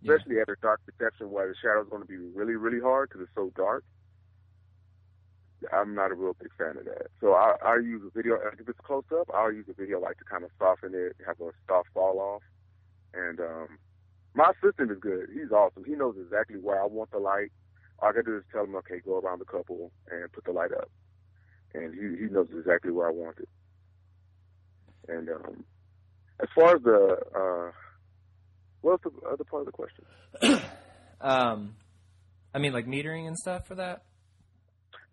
[0.01, 0.13] Yeah.
[0.13, 3.21] Especially at a dark reception where the shadow's going to be really, really hard because
[3.23, 3.83] it's so dark.
[5.73, 7.07] I'm not a real big fan of that.
[7.19, 8.35] So I, I use a video.
[8.59, 11.39] If it's close up, I'll use a video light to kind of soften it, have
[11.41, 12.43] a soft fall off.
[13.13, 13.67] And um,
[14.33, 15.29] my assistant is good.
[15.33, 15.83] He's awesome.
[15.85, 17.51] He knows exactly where I want the light.
[17.99, 20.45] All I got to do is tell him, okay, go around the couple and put
[20.45, 20.89] the light up.
[21.73, 23.49] And he, he knows exactly where I want it.
[25.07, 25.63] And um,
[26.39, 27.71] as far as the, uh,
[28.81, 30.05] what's the other part of the question?
[31.21, 31.75] um,
[32.53, 34.03] I mean, like metering and stuff for that.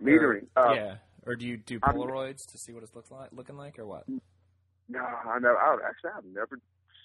[0.02, 0.46] Metering.
[0.57, 0.96] Or, Uh, yeah.
[1.26, 4.07] Or do you do I'm- Polaroids to see what it's like, looking like, or what?
[4.88, 5.57] No, I never.
[5.57, 6.59] I, actually, I've never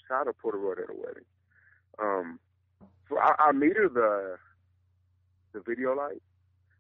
[0.08, 1.26] shot a Polaroid at a wedding.
[2.00, 2.40] Um,
[3.08, 4.38] so I, I meter the
[5.54, 6.22] the video light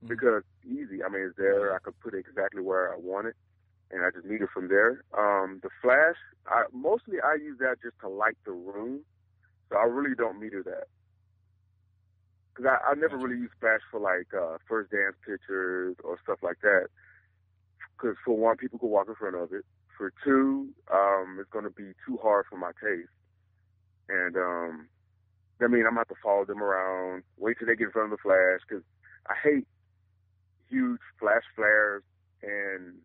[0.04, 0.10] Mhm.
[0.10, 1.02] because easy.
[1.04, 1.74] I mean, it's there.
[1.74, 3.36] I could put it exactly where I want it.
[3.92, 5.04] and I just meter from there.
[5.18, 9.04] Um, the flash, I mostly I use that just to light the room,
[9.68, 10.88] so I really don't meter that.
[12.60, 16.40] Cause I, I never really use flash for like uh, first dance pictures or stuff
[16.44, 16.88] like that.
[17.98, 19.64] Cause for one, people could walk in front of it.
[19.98, 23.12] For two, um, it's going to be too hard for my taste.
[24.10, 24.90] And um,
[25.62, 27.92] I mean, I'm going to have to follow them around, wait till they get in
[27.92, 28.84] front of the flash, because
[29.28, 29.68] I hate
[30.70, 32.04] huge flash flares
[32.44, 32.96] and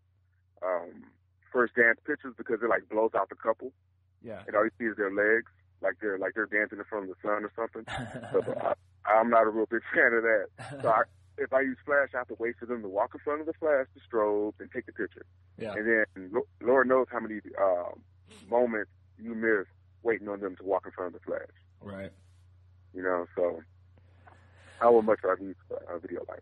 [0.62, 1.04] um,
[1.52, 3.72] first dance pictures because it like blows out the couple.
[4.20, 4.42] Yeah.
[4.46, 7.14] And all you see is their legs, like they're like they're dancing in front of
[7.14, 7.86] the sun or something.
[8.32, 8.74] so
[9.06, 10.82] I'm not a real big fan of that.
[10.82, 11.02] So I,
[11.38, 13.46] if I use flash, I have to wait for them to walk in front of
[13.46, 15.26] the flash, the strobe, and take the picture.
[15.58, 15.74] yeah.
[15.74, 16.30] And then
[16.62, 18.00] Lord knows how many um,
[18.48, 19.66] moments you miss
[20.02, 21.48] waiting on them to walk in front of the flash.
[21.80, 22.10] Right.
[22.94, 23.60] You know, so
[24.80, 26.40] I would much rather use a video light.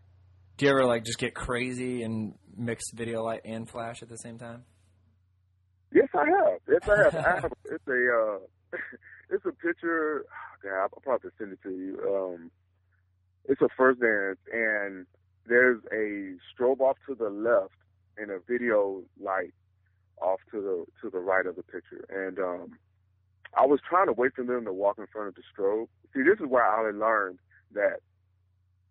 [0.57, 4.17] Do you ever like just get crazy and mix video light and flash at the
[4.17, 4.63] same time?
[5.93, 6.59] Yes, I have.
[6.67, 7.15] Yes, I have.
[7.25, 8.77] I have it's a uh,
[9.29, 10.25] it's a picture.
[10.63, 11.99] God, I'll probably send it to you.
[12.07, 12.51] Um,
[13.45, 15.05] it's a first dance, and
[15.45, 17.73] there's a strobe off to the left
[18.17, 19.53] and a video light
[20.21, 22.05] off to the to the right of the picture.
[22.09, 22.77] And um,
[23.57, 25.87] I was trying to wait for them to walk in front of the strobe.
[26.13, 27.39] See, this is where I learned
[27.73, 27.99] that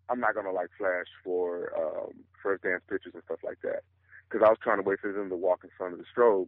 [0.09, 3.81] I'm not gonna like flash for um, first dance pictures and stuff like that
[4.29, 6.47] because I was trying to wait for them to walk in front of the strobe.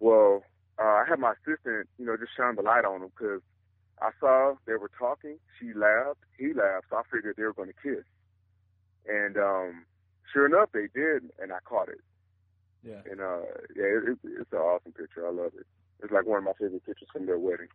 [0.00, 0.42] Well,
[1.08, 3.40] had my assistant, you know, just shine the light on them because
[4.00, 5.38] I saw they were talking.
[5.58, 8.04] She laughed, he laughed, so I figured they were going to kiss.
[9.08, 9.84] And um,
[10.32, 12.00] sure enough, they did, and I caught it.
[12.82, 13.00] Yeah.
[13.10, 13.40] And uh,
[13.74, 15.26] yeah, it, it, it's an awesome picture.
[15.26, 15.66] I love it.
[16.02, 17.68] It's like one of my favorite pictures from their wedding.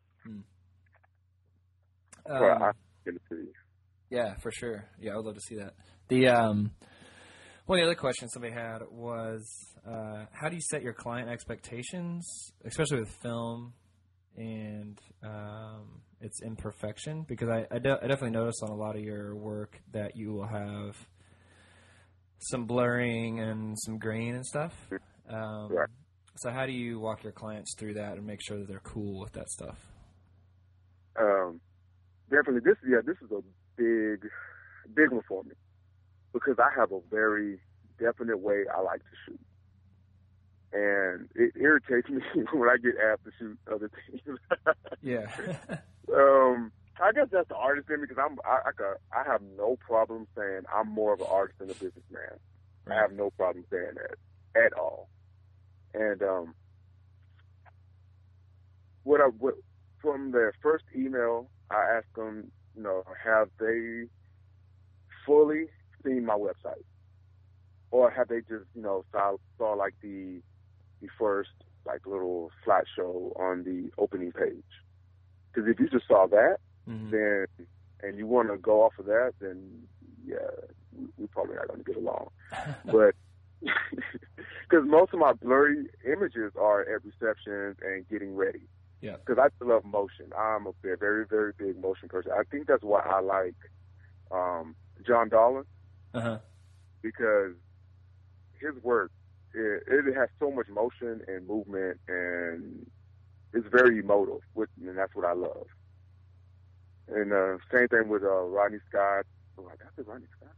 [2.28, 2.72] well, Um, I
[3.04, 3.54] send it to you.
[4.10, 4.86] Yeah, for sure.
[5.00, 5.74] Yeah, I would love to see that.
[6.10, 6.72] The um,
[7.66, 11.30] one of the other questions somebody had was, uh, how do you set your client
[11.30, 12.28] expectations,
[12.66, 13.74] especially with film
[14.38, 17.26] and um, its imperfection?
[17.28, 20.34] Because I, I, de- I definitely notice on a lot of your work that you
[20.34, 20.96] will have
[22.40, 24.74] some blurring and some grain and stuff.
[25.30, 25.90] Um, Right.
[26.38, 29.20] So how do you walk your clients through that and make sure that they're cool
[29.20, 29.78] with that stuff?
[31.20, 31.60] Um,
[32.30, 33.42] definitely, this yeah, this is a
[33.76, 34.28] big,
[34.96, 35.52] big one for me
[36.34, 37.60] because I have a very
[38.00, 39.40] definite way I like to shoot,
[40.74, 42.22] and it irritates me
[42.54, 44.38] when I get asked to shoot other things.
[45.02, 45.26] Yeah.
[46.14, 49.78] um, I guess that's the artist in me because I'm I, I I have no
[49.80, 52.38] problem saying I'm more of an artist than a businessman.
[52.90, 55.10] I have no problem saying that at all.
[55.94, 56.54] And um,
[59.04, 59.56] what I what,
[60.02, 64.06] from their first email, I asked them, you know, have they
[65.26, 65.66] fully
[66.06, 66.86] seen my website,
[67.92, 70.42] or have they just, you know, saw saw like the
[71.02, 71.50] the first
[71.86, 74.64] like little slideshow on the opening page?
[75.54, 77.12] Because if you just saw that, Mhm.
[77.12, 77.68] then
[78.04, 79.88] and you want to go off of that, then
[80.26, 80.38] yeah,
[80.98, 82.30] we, we probably not going to get along.
[82.86, 83.16] but
[83.62, 88.68] because most of my blurry images are at receptions and getting ready.
[89.02, 89.18] Yeah.
[89.26, 90.32] Because I love motion.
[90.38, 92.32] I'm a very, very, very big motion person.
[92.32, 93.56] I think that's why I like
[94.32, 95.66] um, John Dolan
[96.14, 96.40] uh-huh.
[97.02, 97.54] because
[98.60, 99.12] his work
[99.54, 102.86] it, it has so much motion and movement and
[103.54, 105.66] it's very emotive, which, and that's what I love.
[107.10, 109.26] And uh, same thing with uh, Rodney Scott.
[109.58, 110.54] Oh, I got the Rodney Scott.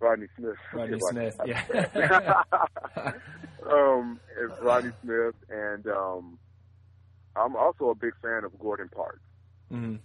[0.00, 0.54] Rodney Smith.
[0.72, 2.42] Rodney Smith, yeah.
[3.68, 6.38] um, it's Rodney Smith, and um,
[7.34, 9.20] I'm also a big fan of Gordon Parks.
[9.70, 9.96] hmm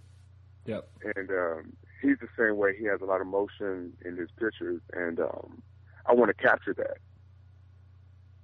[0.66, 0.88] Yep.
[1.14, 2.74] and um, he's the same way.
[2.76, 5.62] He has a lot of motion in his pictures, and um,
[6.06, 6.98] I want to capture that.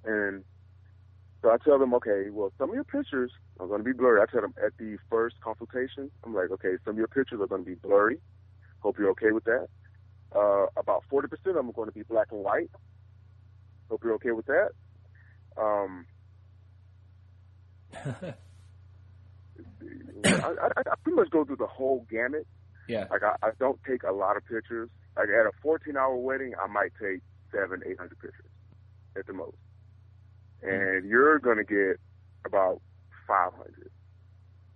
[0.05, 0.45] And
[1.43, 4.21] so I tell them, okay, well, some of your pictures are going to be blurry.
[4.21, 7.47] I tell them at the first consultation, I'm like, okay, some of your pictures are
[7.47, 8.19] going to be blurry.
[8.81, 9.69] Hope you're okay with that.
[10.35, 12.71] Uh, about 40% of them are going to be black and white.
[13.91, 14.71] Hope you're okay with that.
[15.59, 16.07] Um,
[20.25, 22.47] I, I, I pretty much go through the whole gamut.
[22.89, 23.07] yeah.
[23.11, 24.89] Like I, I don't take a lot of pictures.
[25.17, 27.21] Like at a 14 hour wedding, I might take
[27.53, 28.51] seven, eight hundred pictures
[29.17, 29.57] at the most.
[30.63, 31.99] And you're gonna get
[32.45, 32.81] about
[33.27, 33.91] 500.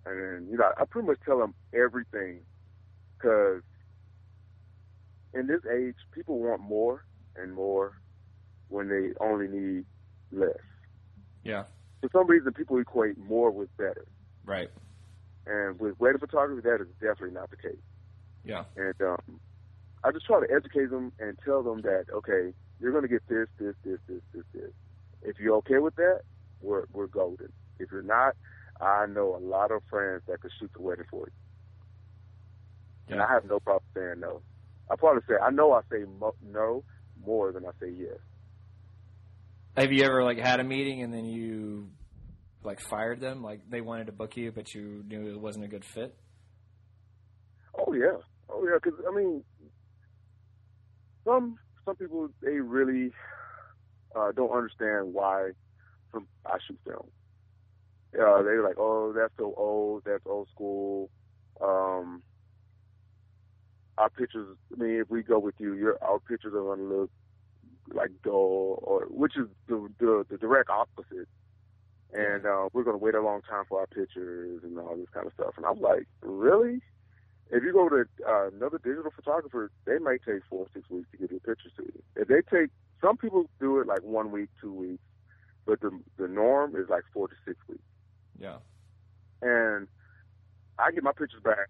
[0.05, 2.41] And then you know, I pretty much tell them everything,
[3.17, 3.61] because
[5.33, 7.05] in this age, people want more
[7.35, 7.99] and more
[8.69, 9.85] when they only need
[10.31, 10.49] less.
[11.43, 11.63] Yeah.
[12.01, 14.05] For some reason, people equate more with better.
[14.45, 14.69] Right.
[15.45, 17.81] And with wedding photography, that is definitely not the case.
[18.43, 18.63] Yeah.
[18.75, 19.39] And um,
[20.03, 23.27] I just try to educate them and tell them that okay, you're going to get
[23.27, 24.71] this, this, this, this, this, this.
[25.21, 26.21] If you're okay with that,
[26.61, 27.51] we're we're golden.
[27.79, 28.35] If you're not,
[28.79, 33.31] I know a lot of friends that could shoot the wedding for you, and I
[33.31, 34.41] have no problem saying no.
[34.89, 36.83] I probably say I know I say mo- no
[37.25, 38.17] more than I say yes.
[39.77, 41.89] Have you ever like had a meeting and then you
[42.63, 43.43] like fired them?
[43.43, 46.15] Like they wanted to book you, but you knew it wasn't a good fit.
[47.77, 48.17] Oh yeah,
[48.49, 48.77] oh yeah.
[48.81, 49.43] Because I mean,
[51.25, 53.11] some some people they really
[54.15, 55.51] uh, don't understand why
[56.11, 57.07] some I shoot film.
[58.13, 61.09] Uh, they're like, oh, that's so old, that's old school.
[61.61, 62.23] Um,
[63.97, 64.57] our pictures.
[64.73, 67.11] I mean, if we go with you, your our pictures are gonna look
[67.93, 71.27] like dull, or which is the the, the direct opposite.
[72.13, 75.27] And uh, we're gonna wait a long time for our pictures and all this kind
[75.27, 75.53] of stuff.
[75.57, 76.81] And I'm like, really?
[77.51, 81.07] If you go to uh, another digital photographer, they might take four or six weeks
[81.11, 82.03] to get your pictures to you.
[82.15, 82.69] If they take,
[83.01, 85.03] some people do it like one week, two weeks,
[85.65, 87.83] but the the norm is like four to six weeks.
[88.39, 88.57] Yeah.
[89.41, 89.87] And
[90.79, 91.69] I get my pictures back,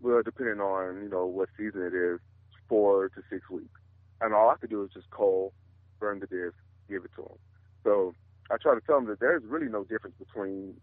[0.00, 2.20] well, depending on you know what season it is,
[2.68, 3.80] four to six weeks.
[4.20, 5.52] And all I have to do is just call,
[5.98, 6.56] burn the disc,
[6.88, 7.38] give it to them.
[7.84, 8.14] So
[8.50, 10.74] I try to tell them that there's really no difference between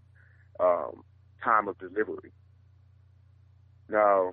[0.59, 1.03] um,
[1.43, 2.31] time of delivery.
[3.89, 4.31] Now,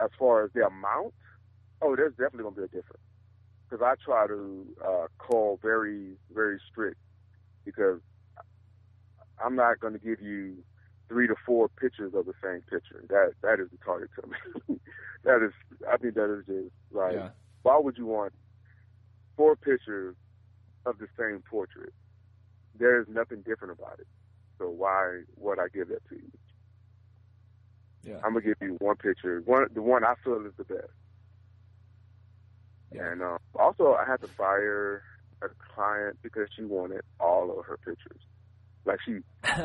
[0.00, 1.14] as far as the amount,
[1.82, 3.02] oh, there's definitely going to be a difference.
[3.68, 6.98] Because I try to uh, call very, very strict
[7.64, 8.00] because
[9.44, 10.56] I'm not going to give you
[11.08, 13.04] three to four pictures of the same picture.
[13.08, 14.80] That that is retarded to me.
[15.24, 15.52] that is,
[15.90, 17.28] I think that is just like, Yeah.
[17.62, 18.32] why would you want
[19.36, 20.16] four pictures
[20.86, 21.92] of the same portrait?
[22.78, 24.06] There is nothing different about it.
[24.58, 26.30] So why would I give that to you?
[28.02, 28.16] Yeah.
[28.24, 30.88] I'm gonna give you one picture, one the one I feel is the best.
[32.92, 33.12] Yeah.
[33.12, 35.02] And uh, also, I had to fire
[35.42, 38.20] a client because she wanted all of her pictures.
[38.84, 39.18] Like she,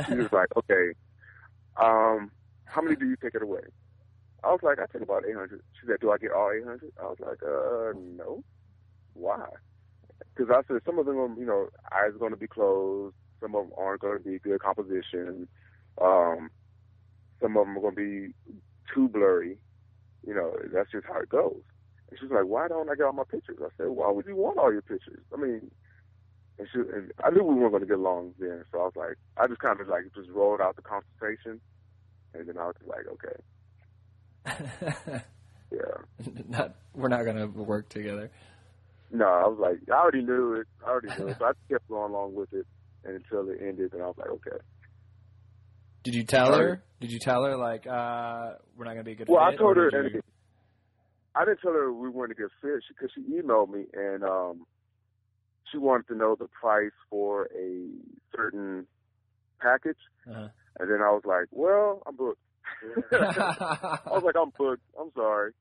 [0.08, 0.94] she was like, okay,
[1.82, 2.32] um,
[2.66, 3.62] how many do you take it away?
[4.44, 5.60] I was like, I take about 800.
[5.80, 6.92] She said, do I get all 800?
[7.00, 8.44] I was like, uh, no.
[9.14, 9.46] Why?
[10.36, 13.16] Because I said some of them, you know, eyes are going to be closed.
[13.42, 15.48] Some of them aren't going to be good composition.
[16.02, 16.50] Um,
[17.42, 18.34] some of them are going to be
[18.94, 19.58] too blurry.
[20.26, 21.62] You know, that's just how it goes.
[22.10, 23.58] And she's like, why don't I get all my pictures?
[23.62, 25.22] I said, why would you want all your pictures?
[25.34, 25.72] I mean,
[26.58, 28.94] and, she, and I knew we weren't going to get along then, so I was
[28.96, 31.60] like, I just kind of like just rolled out the consultation,
[32.34, 33.36] and then I was like, okay,
[35.72, 35.80] yeah.
[36.48, 38.32] not, we're not gonna work together.
[39.12, 40.68] No, I was like, I already knew it.
[40.86, 42.66] I already knew it, so I kept going along with it
[43.04, 44.58] and until it ended, and I was like, okay.
[46.06, 46.84] Did you tell her?
[47.02, 49.56] Did you tell her like uh, we're not gonna be a good Well, fit?
[49.56, 50.22] I told her, and you-
[51.34, 54.66] I didn't tell her we weren't a good fit because she, emailed me and um,
[55.72, 57.90] she wanted to know the price for a
[58.36, 58.86] certain
[59.60, 59.98] package,
[60.30, 60.48] Uh-huh.
[60.80, 62.40] and then I was like, well, I'm booked.
[63.12, 64.84] I was like, I'm booked.
[65.00, 65.52] I'm sorry.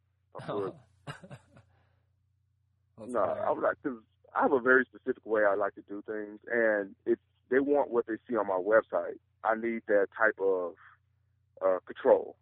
[0.40, 0.78] I'm booked.
[2.98, 3.98] That's No, I was like, cause
[4.36, 7.20] I have a very specific way I like to do things, and it's
[7.50, 9.16] they want what they see on my website.
[9.44, 10.72] I need that type of
[11.64, 12.36] uh, control,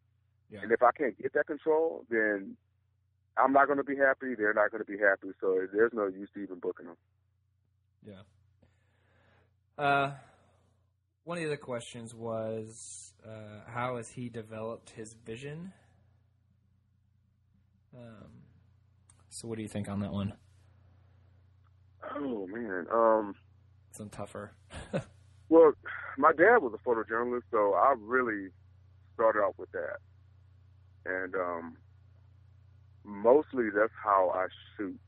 [0.51, 0.61] Yeah.
[0.63, 2.57] and if I can't get that control, then
[3.37, 4.35] I'm not going to be happy.
[4.37, 5.33] They're not going to be happy.
[5.41, 6.97] So there's no use to even booking them.
[8.07, 8.23] Yeah.
[9.83, 10.13] Uh,
[11.25, 15.73] one of the other questions was uh, how has he developed his vision?
[17.97, 18.43] Um,
[19.29, 20.35] so what do you think on that one?
[22.17, 22.87] Oh man.
[22.93, 23.35] Um.
[23.93, 24.53] Some tougher.
[25.53, 25.73] Well,
[26.17, 28.49] my dad was a photojournalist, so I really
[29.13, 29.99] started out with that,
[31.05, 31.77] and um,
[33.05, 34.47] mostly that's how I
[34.79, 34.99] shoot.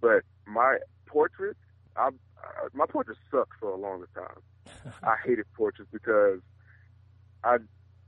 [0.00, 1.58] But my portraits,
[1.96, 4.38] I, I my portraits sucked for a long time.
[5.02, 6.38] I hated portraits because
[7.42, 7.56] I,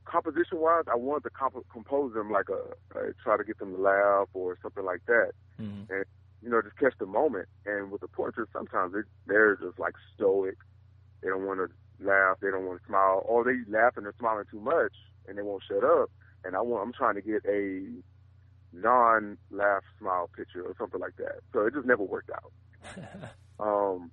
[0.09, 3.75] composition wise, I wanted to comp- compose them like a, a try to get them
[3.75, 6.05] to laugh or something like that Mhm.
[6.43, 7.49] you know, just catch the moment.
[7.65, 10.55] And with the portraits, sometimes it, they're just like stoic.
[11.27, 12.37] They don't want to laugh.
[12.41, 13.25] They don't want to smile.
[13.27, 14.93] Or they laugh and they're smiling too much,
[15.27, 16.09] and they won't shut up.
[16.45, 17.83] And I want, I'm trying to get a
[18.73, 21.41] non-laugh smile picture or something like that.
[21.53, 22.53] So it just never worked out.
[23.59, 24.11] Um,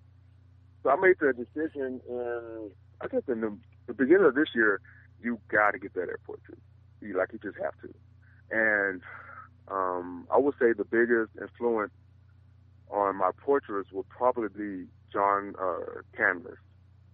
[0.82, 3.58] so I made the decision in, I guess in the,
[3.88, 4.80] the beginning of this year,
[5.22, 6.62] you got to get better at portraits.
[7.02, 7.94] You like you just have to.
[8.52, 9.02] And
[9.68, 11.92] um, I would say the biggest influence
[12.90, 16.56] on my portraits would probably be John uh, Canlas.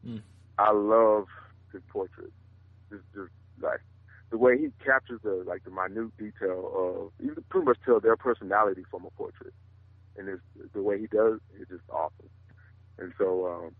[0.05, 0.21] Mm.
[0.57, 1.25] I love
[1.71, 2.31] his portraits.
[2.91, 3.31] Just, just
[3.61, 3.79] like
[4.31, 7.99] the way he captures the like the minute detail of you can pretty much tell
[7.99, 9.53] their personality from a portrait.
[10.17, 10.39] and his
[10.73, 12.29] the way he does is just awesome.
[12.97, 13.71] And so um,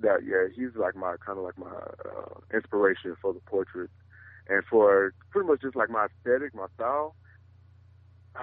[0.00, 3.90] that yeah, he's like my kind of like my uh, inspiration for the portrait,
[4.48, 7.14] and for pretty much just like my aesthetic, my style.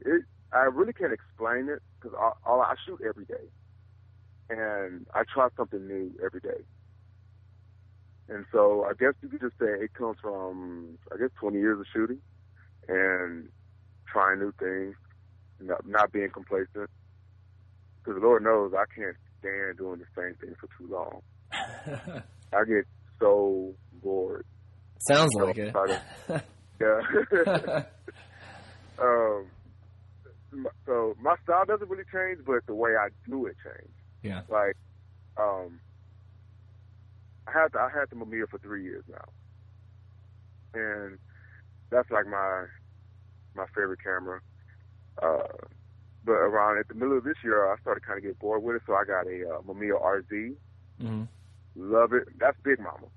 [0.00, 3.48] It I really can't explain it because all, all I shoot every day,
[4.50, 6.62] and I try something new every day.
[8.28, 11.78] And so I guess you could just say it comes from I guess 20 years
[11.78, 12.20] of shooting
[12.88, 13.48] and
[14.10, 14.96] trying new things,
[15.60, 16.90] not, not being complacent.
[17.98, 21.20] Because the Lord knows I can't stand doing the same thing for too long.
[22.52, 22.86] I get
[23.18, 24.44] so bored.
[25.08, 25.72] Sounds like it.
[25.72, 26.00] To,
[26.80, 27.82] yeah.
[29.02, 29.46] um,
[30.86, 33.93] so my style doesn't really change, but the way I do it change.
[34.24, 34.40] Yeah.
[34.48, 34.76] Like,
[35.36, 35.78] um,
[37.46, 39.28] I had the, I had the Mamiya for three years now,
[40.72, 41.18] and
[41.90, 42.64] that's like my
[43.54, 44.40] my favorite camera.
[45.22, 45.66] Uh,
[46.24, 48.76] but around at the middle of this year, I started kind of get bored with
[48.76, 50.54] it, so I got a uh, Mamiya RZ.
[51.02, 51.24] Mm-hmm.
[51.76, 52.28] Love it.
[52.38, 53.08] That's Big Mama.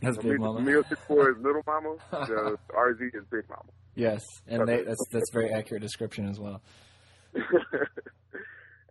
[0.00, 0.60] That's Big Mama.
[0.60, 1.96] Mamiya Six Four is Little Mama.
[2.10, 3.72] The RZ is Big Mama.
[3.96, 6.62] Yes, and they, that's that's very accurate description as well.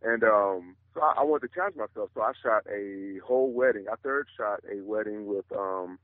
[0.04, 2.10] and um, so I, I wanted to challenge myself.
[2.14, 3.86] So I shot a whole wedding.
[3.92, 6.00] I third shot a wedding with um,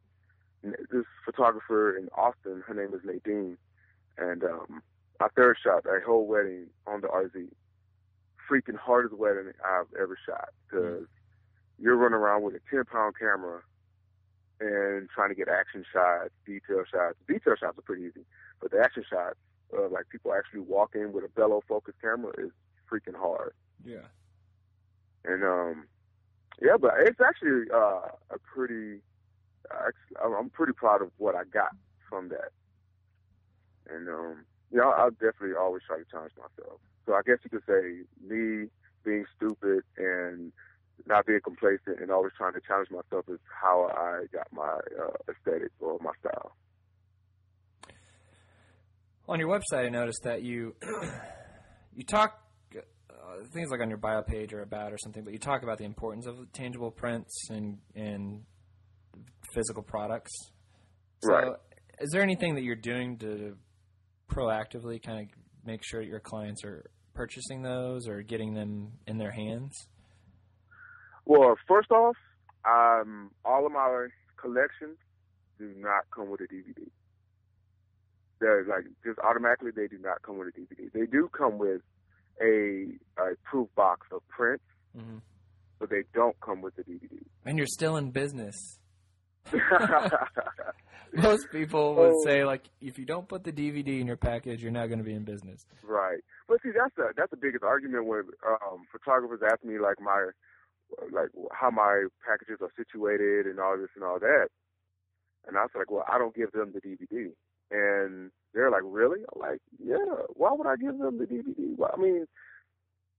[0.63, 2.63] this photographer in Austin.
[2.65, 3.57] Her name is Nadine,
[4.17, 4.81] and um,
[5.19, 7.49] I third shot a whole wedding on the RZ.
[8.49, 11.83] Freaking hardest wedding I've ever shot because mm-hmm.
[11.83, 13.61] you're running around with a 10 pound camera
[14.61, 17.15] and trying to get action shots, detail shots.
[17.27, 18.25] Detail shots are pretty easy,
[18.61, 19.35] but the action shots,
[19.77, 22.51] uh, like people actually walking with a bellow focus camera, is
[22.89, 23.53] freaking hard.
[23.85, 24.07] Yeah.
[25.26, 25.88] And um,
[26.61, 29.01] yeah, but it's actually uh, a pretty.
[30.24, 31.76] I'm pretty proud of what I got
[32.09, 32.51] from that.
[33.89, 36.80] And um, yeah, I'll definitely always try to challenge myself.
[37.05, 38.68] So I guess you could say me
[39.03, 40.51] being stupid and
[41.05, 45.32] not being complacent and always trying to challenge myself is how I got my uh,
[45.32, 46.53] aesthetic or my style.
[49.30, 50.76] On your website, I noticed that you
[51.95, 52.47] you talk
[53.18, 55.78] uh, things like on your bio page or about or something, but you talk about
[55.78, 58.43] the importance of tangible prints and and
[59.53, 60.32] physical products.
[61.24, 61.53] So, right.
[61.99, 63.57] Is there anything that you're doing to
[64.32, 65.28] proactively kind of
[65.65, 69.74] make sure your clients are purchasing those or getting them in their hands?
[71.26, 72.15] Well, first off,
[72.65, 74.07] um, all of my
[74.39, 74.97] collections
[75.57, 76.88] do not come with a DVD.
[78.39, 80.91] They're like just automatically they do not come with a DVD.
[80.93, 81.82] They do come with
[82.41, 82.88] a,
[83.21, 84.63] a proof box of prints,
[84.97, 85.17] mm-hmm.
[85.79, 87.19] but they don't come with the DVD.
[87.45, 88.79] And you're still in business.
[91.13, 92.23] Most people would oh.
[92.25, 95.05] say like, if you don't put the DVD in your package, you're not going to
[95.05, 95.65] be in business.
[95.83, 96.19] Right.
[96.47, 100.31] But see, that's the that's the biggest argument when um, photographers ask me like my
[101.11, 104.47] like how my packages are situated and all this and all that.
[105.47, 107.31] And I was like, well, I don't give them the DVD.
[107.72, 109.20] And they're like, really?
[109.34, 109.97] I'm like, yeah.
[110.30, 111.78] Why would I give them the DVD?
[111.78, 112.26] Well, I mean,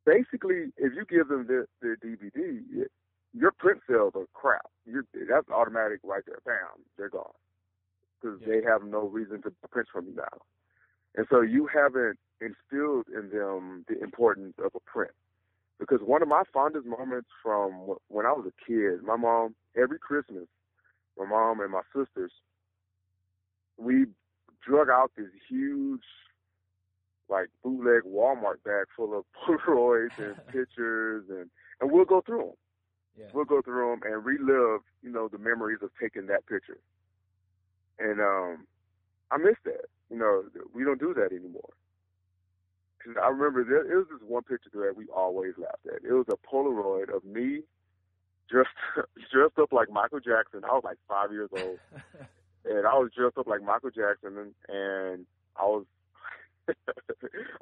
[0.06, 2.86] basically, if you give them the the DVD,
[3.34, 4.66] your print sales are crap.
[4.86, 6.40] You're, that's automatic right there.
[6.44, 7.30] Bam, they're gone
[8.20, 8.46] because yeah.
[8.48, 10.42] they have no reason to print from you now.
[11.16, 15.12] And so you haven't instilled in them the importance of a print.
[15.78, 19.98] Because one of my fondest moments from when I was a kid, my mom, every
[19.98, 20.46] Christmas,
[21.16, 22.32] my mom and my sisters,
[23.76, 24.06] we
[24.68, 26.02] drug out this huge,
[27.28, 31.50] like bootleg Walmart bag full of Polaroids and pictures, and
[31.80, 32.56] and we'll go through them.
[33.18, 33.26] Yeah.
[33.32, 36.78] We'll go through them and relive, you know, the memories of taking that picture.
[37.98, 38.66] And um,
[39.32, 39.86] I miss that.
[40.08, 41.70] You know, we don't do that anymore.
[43.04, 46.04] Cause I remember there it was this one picture that we always laughed at.
[46.04, 47.62] It was a Polaroid of me
[48.48, 48.70] dressed
[49.32, 50.64] dressed up like Michael Jackson.
[50.64, 51.78] I was like five years old,
[52.68, 55.84] and I was dressed up like Michael Jackson, and, and I was.
[56.68, 56.72] I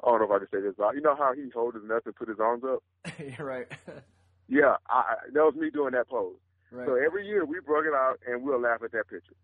[0.03, 2.05] don't know if I can say this, but you know how he hold his nuts
[2.05, 2.83] and put his arms up.
[3.39, 3.67] Right.
[4.49, 6.35] yeah, I, that was me doing that pose.
[6.71, 6.85] Right.
[6.85, 9.35] So every year we broke it out and we'll laugh at that picture.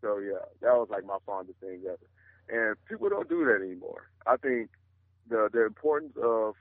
[0.00, 1.98] So yeah, that was like my fondest thing ever.
[2.48, 4.08] And people don't do that anymore.
[4.26, 4.70] I think
[5.28, 6.54] the the importance of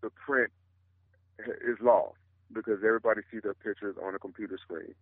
[0.00, 0.50] the print
[1.38, 2.16] is lost
[2.52, 4.94] because everybody sees their pictures on a computer screen.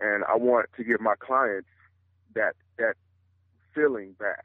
[0.00, 1.68] And I want to give my clients
[2.34, 2.94] that that
[3.74, 4.44] feeling back,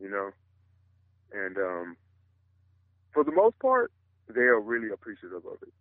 [0.00, 0.30] you know.
[1.32, 1.96] And um,
[3.12, 3.90] for the most part,
[4.28, 5.72] they are really appreciative of it.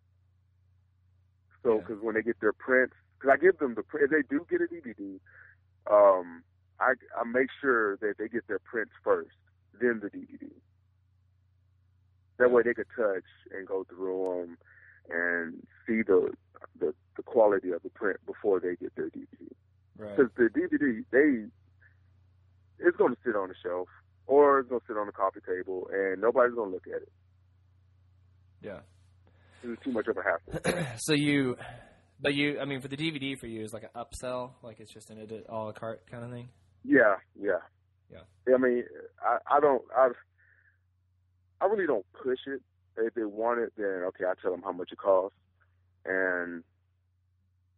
[1.64, 2.06] So, because yeah.
[2.06, 4.66] when they get their prints, because I give them the if they do get a
[4.66, 5.20] DVD,
[5.90, 6.44] um,
[6.80, 9.36] I, I make sure that they get their prints first,
[9.80, 10.50] then the DVD.
[12.40, 13.24] That way they could touch
[13.56, 14.58] and go through them
[15.10, 16.34] and see the
[16.80, 19.52] the, the quality of the print before they get their DVD.
[19.98, 20.16] Right.
[20.16, 21.48] Because the DVD, they
[22.80, 23.88] it's going to sit on the shelf
[24.28, 27.02] or it's going to sit on the coffee table, and nobody's going to look at
[27.02, 27.12] it.
[28.62, 28.80] Yeah.
[29.64, 30.86] It's too much of a hassle.
[30.98, 31.58] so you,
[32.22, 34.94] but you, I mean, for the DVD for you is like an upsell, like it's
[34.94, 36.50] just an edit a la carte kind of thing.
[36.84, 37.60] Yeah, yeah,
[38.12, 38.54] Yeah.
[38.54, 38.84] I mean,
[39.22, 40.10] I I don't I
[41.62, 42.62] I really don't push it.
[42.98, 45.38] If they want it, then okay, I tell them how much it costs,
[46.06, 46.64] and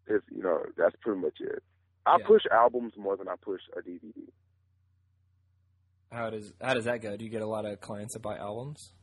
[0.08, 1.64] if you know that's pretty much it.
[2.06, 2.26] I Yeah.
[2.28, 4.30] push albums more than I push a DVD.
[6.12, 7.18] How does how does that go?
[7.18, 8.94] Do you get a lot of clients that buy albums?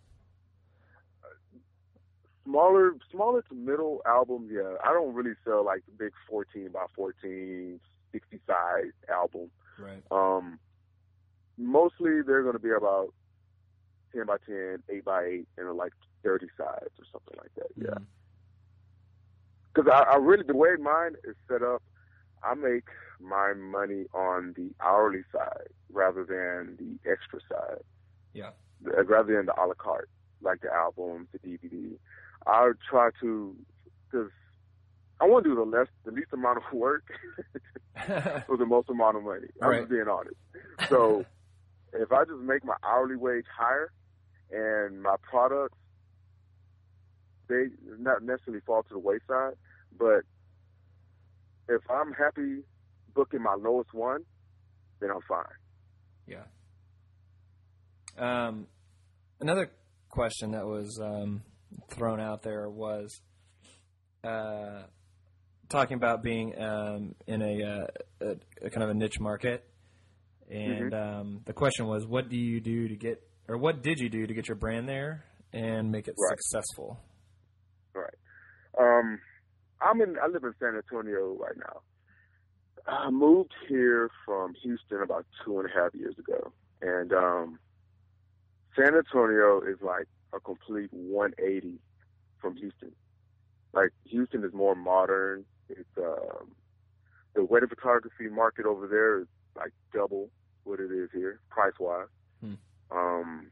[2.44, 4.74] Smaller, smaller to middle albums, yeah.
[4.84, 7.78] I don't really sell like the big 14 by 14,
[8.11, 9.48] 60 size album.
[9.78, 10.03] Right.
[10.11, 10.59] Um,
[11.57, 13.14] mostly they're going to be about
[14.12, 15.92] 10 by 10, 8 by 8, and like
[16.24, 17.68] 30 sides or something like that.
[17.76, 17.98] Yeah.
[19.72, 21.80] Because I, I really, the way mine is set up,
[22.45, 22.84] I make
[23.20, 27.82] my money on the hourly side rather than the extra side.
[28.32, 28.51] Yeah.
[28.86, 30.09] Uh, Rather than the a la carte,
[30.40, 31.93] like the albums, the DVD.
[32.47, 33.55] I try to,
[34.11, 34.30] because
[35.20, 37.05] I want to do the less, the least amount of work
[38.47, 39.47] for the most amount of money.
[39.62, 39.80] I'm Right.
[39.82, 40.34] just being honest.
[40.88, 41.24] So
[41.93, 43.93] if I just make my hourly wage higher
[44.51, 45.76] and my products,
[47.49, 47.66] they
[47.99, 49.55] not necessarily fall to the wayside,
[49.97, 50.22] but
[51.74, 52.62] if I'm happy
[53.14, 54.24] booking my lowest one,
[55.00, 55.44] then I'm fine.
[56.26, 56.44] Yeah.
[58.18, 58.66] Um,
[59.40, 59.70] another
[60.08, 61.42] question that was um,
[61.90, 63.20] thrown out there was
[64.22, 64.82] uh,
[65.68, 67.86] talking about being um, in a, uh,
[68.20, 69.64] a, a kind of a niche market,
[70.50, 74.08] and um, the question was, what do you do to get, or what did you
[74.10, 76.38] do to get your brand there and make it Right.
[76.38, 77.00] successful?
[77.94, 78.14] Right.
[79.84, 80.16] I'm in.
[80.22, 81.80] I live in San Antonio right now.
[82.86, 87.58] I moved here from Houston about two and a half years ago, and um,
[88.76, 91.78] San Antonio is like a complete 180
[92.40, 92.92] from Houston.
[93.72, 95.44] Like Houston is more modern.
[95.68, 96.52] It's um,
[97.34, 99.26] the wedding photography market over there is
[99.56, 100.28] like double
[100.64, 102.08] what it is here, price wise.
[102.40, 102.54] Hmm.
[102.90, 103.50] Um,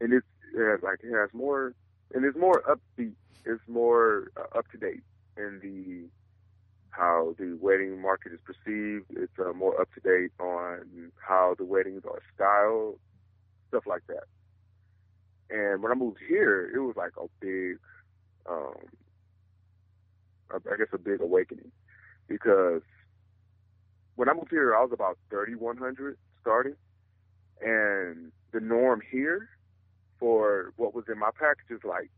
[0.00, 1.74] and it's yeah, like it has more,
[2.14, 3.14] and it's more upbeat.
[3.44, 5.02] It's more uh, up to date
[5.36, 6.08] in the
[6.90, 9.06] how the wedding market is perceived.
[9.10, 12.98] It's uh, more up to date on how the weddings are styled,
[13.68, 14.24] stuff like that.
[15.50, 17.78] And when I moved here, it was like a big,
[18.48, 18.74] um,
[20.50, 21.72] I guess a big awakening
[22.28, 22.82] because
[24.16, 26.74] when I moved here, I was about 3,100 starting,
[27.60, 29.48] and the norm here
[30.22, 32.08] for what was in my package is like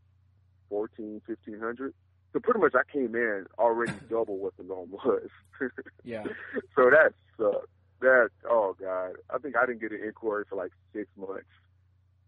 [0.69, 1.91] fourteen, fifteen hundred.
[2.33, 5.29] So pretty much I came in already double what the norm was.
[6.03, 6.23] Yeah.
[6.75, 7.65] so that sucked.
[8.01, 9.13] That, oh God.
[9.33, 11.47] I think I didn't get an inquiry for like six months.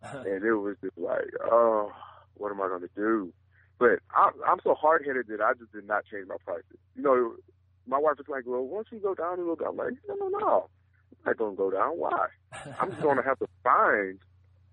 [0.02, 0.24] Uh-huh.
[0.26, 1.92] And it was just like, oh,
[2.36, 3.32] what am I going to do?
[3.78, 6.80] But I, I'm so hard headed that I just did not change my prices.
[6.96, 7.36] You know,
[7.86, 9.68] my wife was like, well, once you go down a little bit?
[9.70, 10.70] I'm like, no, no, no.
[11.12, 11.92] I'm not going to go down.
[12.00, 12.28] Why?
[12.80, 14.20] I'm just going to have to find,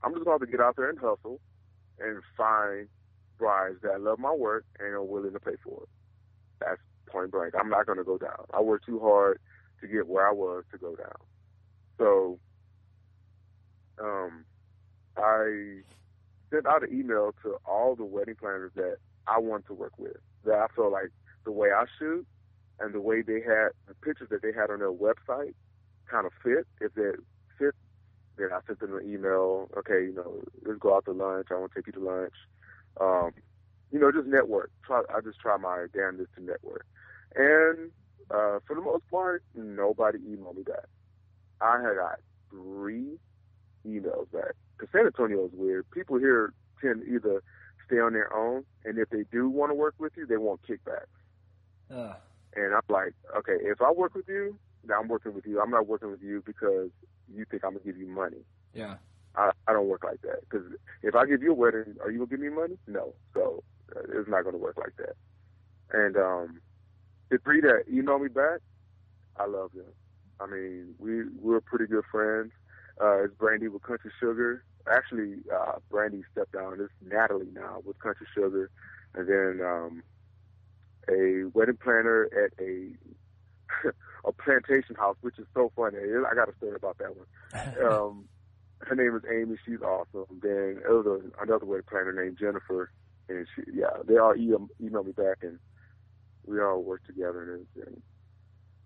[0.05, 1.41] I'm just going to get out there and hustle
[1.99, 2.89] and find
[3.39, 5.89] brides that love my work and are willing to pay for it.
[6.61, 7.55] That's point blank.
[7.59, 8.47] I'm not going to go down.
[8.53, 9.41] I worked too hard
[9.81, 11.17] to get where I was to go down.
[11.99, 12.39] So,
[14.03, 14.45] um,
[15.17, 15.81] I
[16.51, 18.97] sent out an email to all the wedding planners that
[19.27, 20.17] I want to work with.
[20.45, 21.11] That I felt like
[21.45, 22.27] the way I shoot
[22.81, 25.55] and the way they had the pictures that they had on their website
[26.11, 26.67] kind of fit.
[26.81, 27.13] If they
[27.59, 27.75] fit,
[28.37, 29.69] then I sent them an email.
[29.79, 31.49] Okay, you know, let's go out to lunch.
[31.51, 32.35] I want to take you to lunch.
[33.01, 33.33] Um,
[33.91, 34.71] you know, just network.
[34.85, 35.03] Try.
[35.15, 36.87] I just try my damnedest to network.
[37.37, 37.91] And
[38.31, 40.87] uh, for the most part, nobody emailed me back.
[41.61, 42.21] I had got
[42.51, 43.19] three
[43.87, 44.55] emails back.
[44.77, 45.89] Because San Antonio is weird.
[45.91, 47.43] People here tend to either
[47.87, 50.61] stay on their own, and if they do want to work with you, they want
[50.69, 51.07] kickbacks.
[51.91, 52.17] Ugh.
[52.57, 54.57] And I'm like, okay, if I work with you,
[54.87, 55.61] then I'm working with you.
[55.61, 56.91] I'm not working with you because
[57.33, 58.45] you think I'm gonna give you money.
[58.73, 58.97] yeah.
[59.37, 60.41] I, I don't work like that.
[60.49, 60.67] Because
[61.03, 62.79] if I give you a wedding, are you gonna give me money?
[62.87, 63.15] No.
[63.35, 63.65] So
[63.95, 65.17] uh, it's not gonna work like that.
[65.93, 66.61] And um,
[67.31, 68.61] the three that emailed me back,
[69.37, 69.93] I love them.
[70.41, 72.53] I mean, we we're pretty good friends.
[73.01, 74.65] Uh, it's Brandy with Country Sugar.
[74.91, 76.79] Actually, uh, Brandy stepped down.
[76.81, 78.71] It's Natalie now with Country Sugar,
[79.15, 80.03] and then um,
[81.09, 82.91] a wedding planner at a
[84.25, 85.99] a plantation house, which is so funny.
[85.99, 87.27] I got a story about that one.
[87.85, 88.25] Um,
[88.81, 89.57] her name is Amy.
[89.65, 90.27] She's awesome.
[90.43, 92.91] Then it was a, another wedding planner named Jennifer,
[93.29, 95.59] and she yeah they all email, emailed me back and
[96.47, 98.03] we all worked together and everything.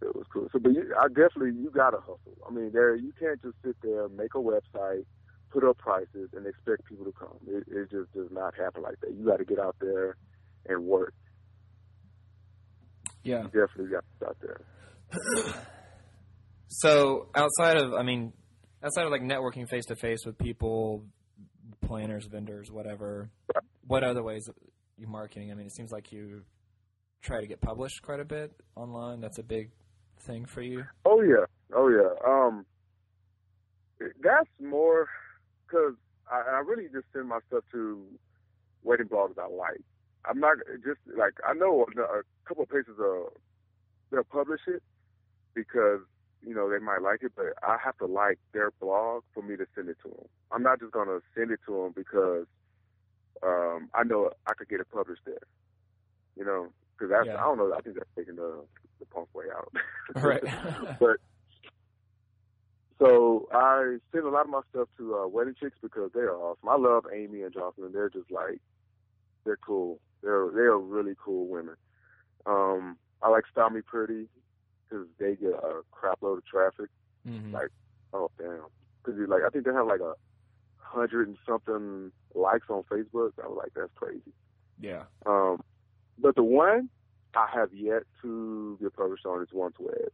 [0.00, 0.48] It was cool.
[0.52, 2.38] So, but you, I definitely you gotta hustle.
[2.46, 5.04] I mean, there you can't just sit there, make a website,
[5.50, 7.38] put up prices, and expect people to come.
[7.46, 9.12] It, it just does not happen like that.
[9.12, 10.16] You got to get out there
[10.66, 11.14] and work.
[13.24, 14.60] Yeah, you definitely got out there.
[16.68, 18.32] so, outside of, I mean,
[18.82, 21.04] outside of like networking face to face with people,
[21.80, 23.30] planners, vendors, whatever,
[23.86, 24.48] what other ways
[24.96, 25.50] you marketing?
[25.50, 26.42] I mean, it seems like you
[27.22, 29.20] try to get published quite a bit online.
[29.20, 29.70] That's a big
[30.20, 30.84] thing for you?
[31.04, 31.44] Oh yeah,
[31.74, 32.10] oh yeah.
[32.26, 32.66] Um,
[34.22, 35.08] that's more
[35.66, 35.94] because
[36.30, 38.02] I, I really just send my stuff to
[38.82, 39.82] wedding blogs I like.
[40.24, 43.28] I'm not just like I know a, couple of places uh
[44.10, 44.82] they'll publish it
[45.58, 46.00] because
[46.46, 49.56] you know they might like it, but I have to like their blog for me
[49.56, 50.28] to send it to them.
[50.52, 52.46] I'm not just gonna send it to them because
[53.42, 55.46] um I know I could get it published there.
[56.36, 57.36] You know, because that's yeah.
[57.36, 57.74] I don't know.
[57.76, 58.64] I think that's taking the
[59.00, 59.72] the punk way out.
[60.22, 60.42] right.
[61.00, 61.16] but
[63.00, 66.36] so I send a lot of my stuff to uh, wedding chicks because they are
[66.36, 66.68] awesome.
[66.68, 67.92] I love Amy and Jocelyn.
[67.92, 68.60] They're just like
[69.44, 69.98] they're cool.
[70.22, 71.74] They're they are really cool women.
[72.46, 74.28] Um, I like Style Me Pretty
[74.88, 76.90] because they get a crap load of traffic.
[77.26, 77.54] Mm-hmm.
[77.54, 77.68] Like,
[78.12, 78.64] oh damn,
[79.04, 80.14] because like I think they have like a
[80.76, 83.32] hundred and something likes on Facebook.
[83.42, 84.32] I was like, that's crazy.
[84.80, 85.02] Yeah.
[85.26, 85.60] Um,
[86.18, 86.88] but the one
[87.34, 90.10] I have yet to get published on is Once Wed,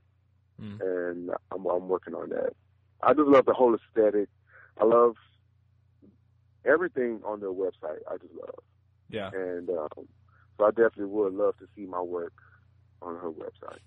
[0.60, 0.80] mm.
[0.80, 2.52] and I'm, I'm working on that.
[3.02, 4.28] I just love the whole aesthetic.
[4.80, 5.16] I love
[6.64, 8.00] everything on their website.
[8.10, 8.58] I just love.
[9.10, 9.30] Yeah.
[9.32, 10.08] And um,
[10.58, 12.32] so I definitely would love to see my work
[13.02, 13.78] on her website.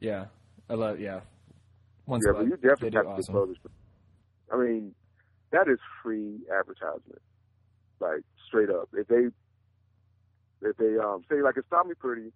[0.00, 0.26] Yeah,
[0.68, 1.00] I love.
[1.00, 1.20] Yeah.
[2.06, 3.56] Once yeah, but you definitely have to awesome.
[4.52, 4.94] I mean,
[5.50, 7.20] that is free advertisement.
[8.00, 9.28] Like straight up, if they
[10.62, 12.32] if they um say like it's Me Pretty,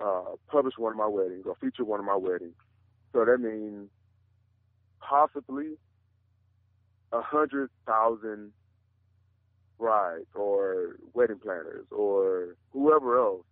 [0.00, 2.54] uh, publish one of my weddings or feature one of my weddings.
[3.12, 3.88] So that means
[5.00, 5.76] possibly
[7.12, 8.52] a hundred thousand
[9.78, 13.44] brides or wedding planners or whoever else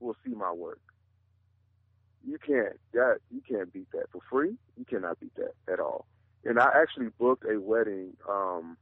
[0.00, 0.80] will see my work.
[2.26, 4.56] You can't that you can't beat that for free.
[4.76, 6.06] You cannot beat that at all.
[6.44, 8.76] And I actually booked a wedding um,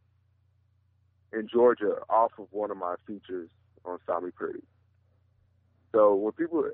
[1.32, 3.48] in Georgia off of one of my features
[3.84, 4.62] on Me Pretty.
[5.92, 6.72] So when people, it,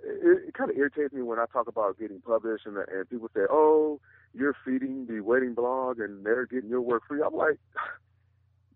[0.48, 3.42] it kind of irritates me when I talk about getting published and, and people say,
[3.50, 4.00] "Oh,
[4.32, 7.58] you're feeding the wedding blog and they're getting your work free." I'm like,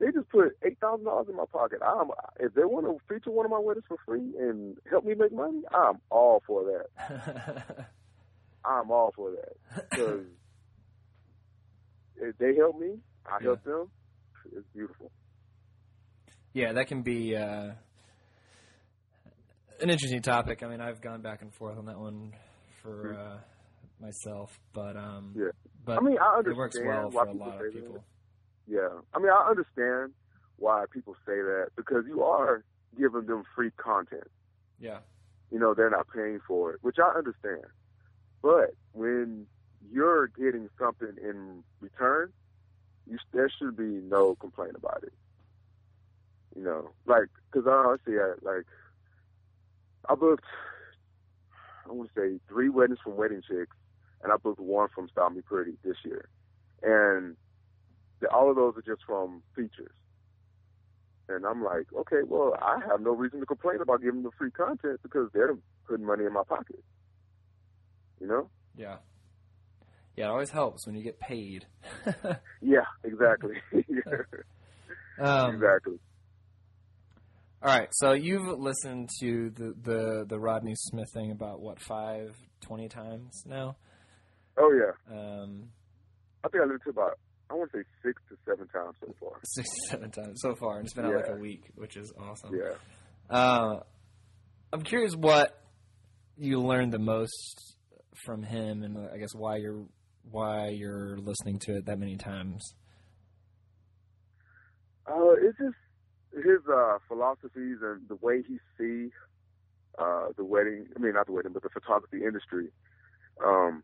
[0.01, 1.81] they just put eight thousand dollars in my pocket.
[1.83, 5.15] I'm if they want to feature one of my weddings for free and help me
[5.15, 7.89] make money, I'm all for that.
[8.65, 10.27] I'm all for that because
[12.17, 13.47] if they help me, I yeah.
[13.49, 13.91] help them.
[14.57, 15.11] It's beautiful.
[16.53, 17.37] Yeah, that can be.
[17.37, 17.73] Uh
[19.81, 20.63] an interesting topic.
[20.63, 22.33] I mean, I've gone back and forth on that one
[22.83, 23.39] for uh,
[24.01, 25.49] myself, but um, yeah.
[25.85, 27.93] But I mean, I understand it works well for a lot of people.
[27.95, 28.03] That.
[28.67, 30.13] Yeah, I mean, I understand
[30.57, 32.65] why people say that because you are
[32.99, 34.31] giving them free content.
[34.81, 34.99] Yeah.
[35.51, 37.67] You know, they're not paying for it, which I understand.
[38.43, 39.47] But when
[39.91, 42.33] you're getting something in return,
[43.07, 45.13] you there should be no complaint about it.
[46.57, 48.67] You know, like because I see like
[50.09, 50.45] I booked,
[51.89, 53.77] I want to say three weddings from Wedding Chicks,
[54.23, 56.29] and I booked one from Style Me Pretty this year,
[56.83, 57.37] and
[58.33, 59.95] all of those are just from features.
[61.29, 64.51] And I'm like, okay, well, I have no reason to complain about giving them free
[64.51, 65.57] content because they're
[65.89, 66.85] putting money in my pocket.
[68.21, 68.51] You know?
[68.77, 68.97] Yeah.
[70.17, 71.67] Yeah, it always helps when you get paid.
[72.61, 73.57] yeah, exactly.
[75.19, 75.99] um, exactly.
[77.63, 82.37] All right, so you've listened to the, the, the Rodney Smith thing about what five,
[82.61, 83.77] twenty times now.
[84.59, 85.17] Oh yeah.
[85.19, 85.71] Um,
[86.45, 87.19] I think I listened to about
[87.51, 89.33] I want to say six to seven times so far.
[89.45, 91.11] Six to seven times so far, and it's been yeah.
[91.13, 92.55] out like a week, which is awesome.
[92.55, 92.75] Yeah.
[93.31, 93.81] Uh,
[94.73, 95.61] I'm curious what
[96.37, 97.77] you learned the most
[98.25, 99.85] from him, and I guess why you're
[100.31, 102.75] why you're listening to it that many times.
[105.07, 105.77] Uh, it's just
[106.35, 109.11] his uh, philosophies and the way he sees
[109.99, 112.69] uh, the wedding, I mean, not the wedding, but the photography industry,
[113.45, 113.83] um,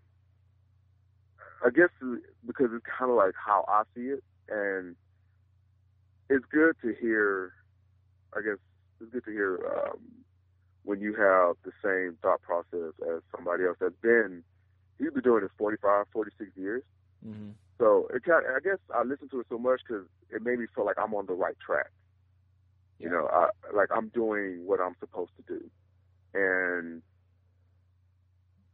[1.64, 1.90] I guess
[2.46, 4.24] because it's kind of like how I see it.
[4.48, 4.96] And
[6.28, 7.52] it's good to hear,
[8.36, 8.58] I guess,
[9.00, 9.98] it's good to hear um,
[10.84, 14.42] when you have the same thought process as somebody else that's been,
[14.98, 16.82] he's been doing this 45, 46 years.
[17.26, 17.50] Mm-hmm.
[17.78, 20.66] So it kind I guess I listened to it so much because it made me
[20.74, 21.90] feel like I'm on the right track.
[22.98, 25.70] You know, I, like I'm doing what I'm supposed to do,
[26.34, 27.00] and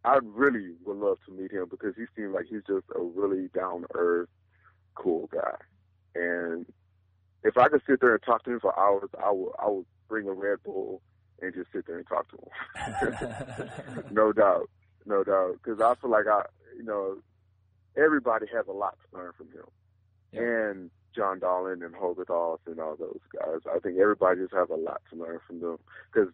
[0.07, 3.49] I really would love to meet him because he seems like he's just a really
[3.55, 4.29] down to earth,
[4.95, 5.57] cool guy.
[6.15, 6.65] And
[7.43, 9.85] if I could sit there and talk to him for hours, I would I would
[10.09, 11.03] bring a Red Bull
[11.43, 13.69] and just sit there and talk to him.
[14.13, 14.71] no doubt,
[15.05, 15.59] no doubt.
[15.63, 16.43] Because I feel like I,
[16.77, 17.17] you know,
[17.97, 19.67] everybody has a lot to learn from him,
[20.33, 20.41] Yeah.
[20.43, 23.61] and John Dolan and Hogarth and all those guys.
[23.75, 25.79] I think everybody just has a lot to learn from them
[26.13, 26.29] because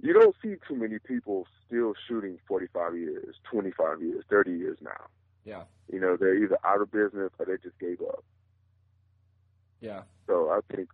[0.00, 5.06] you don't see too many people still shooting 45 years, 25 years, 30 years now.
[5.44, 5.62] yeah.
[5.92, 8.24] You know, they're either out of business or they just gave up.
[9.80, 10.02] Yeah.
[10.26, 10.88] So I think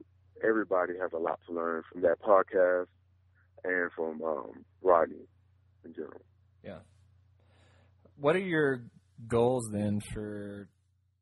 [0.46, 2.86] everybody has a lot to learn from that podcast
[3.64, 5.28] and from um, Rodney
[5.84, 6.22] in general.
[6.64, 6.78] Yeah.
[8.16, 8.82] What are your
[9.28, 10.68] goals then for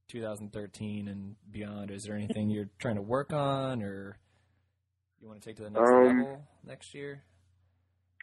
[0.08, 1.90] 2013 and beyond?
[1.90, 4.16] Is there anything you're trying to work on, or
[5.20, 7.22] you want to take to the next Um, level next year?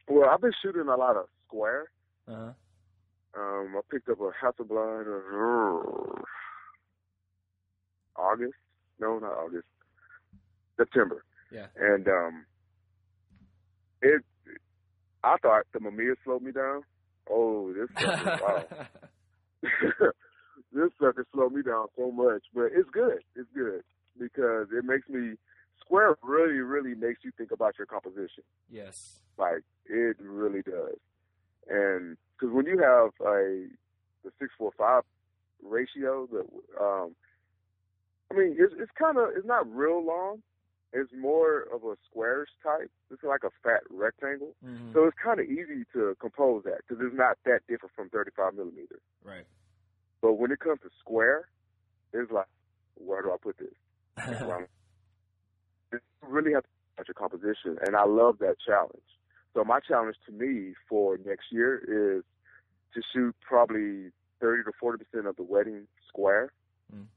[0.08, 1.86] Well, I've been shooting a lot of square.
[2.28, 2.52] Uh huh.
[3.38, 6.24] Um, I picked up a Hasselblad in
[8.16, 8.54] August.
[9.00, 9.66] No, not August.
[10.78, 11.24] September.
[11.52, 11.68] Yeah.
[11.78, 12.46] And um,
[14.02, 14.22] it.
[15.24, 16.84] I thought the Mamiya slowed me down.
[17.30, 18.64] Oh, this sucker, wow.
[20.72, 23.20] this sucker slowed me down so much, but it's good.
[23.36, 23.82] It's good
[24.20, 25.34] because it makes me
[25.80, 26.16] square.
[26.24, 28.44] Really, really makes you think about your composition.
[28.70, 29.20] yes.
[29.38, 30.96] Like it really does.
[31.70, 33.68] And because when you have a
[34.24, 35.04] the six four five
[35.64, 36.40] ratio, the
[36.82, 37.16] um,
[38.32, 40.42] I mean it's it's kind of it's not real long.
[40.94, 42.90] It's more of a squarish type.
[43.12, 44.94] It's like a fat rectangle, Mhm.
[44.94, 48.32] so it's kind of easy to compose that because it's not that different from thirty
[48.38, 49.00] five millimeter.
[49.24, 49.46] right.
[50.22, 51.50] But when it comes to square,
[52.14, 52.48] it's like
[52.96, 53.76] where do I put this?
[56.22, 59.04] You really have to watch your composition, and I love that challenge.
[59.54, 62.24] So my challenge to me for next year is
[62.94, 66.52] to shoot probably 30 to 40 percent of the wedding square,
[66.94, 67.08] Mm.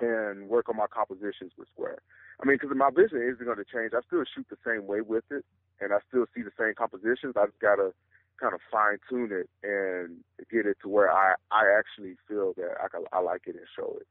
[0.00, 1.98] and work on my compositions with square.
[2.42, 3.92] I mean, because my vision isn't going to change.
[3.94, 5.44] I still shoot the same way with it,
[5.80, 7.34] and I still see the same compositions.
[7.36, 7.94] I just got to
[8.40, 10.18] kind of fine tune it and
[10.50, 13.66] get it to where I I actually feel that I can, I like it and
[13.76, 14.06] show it.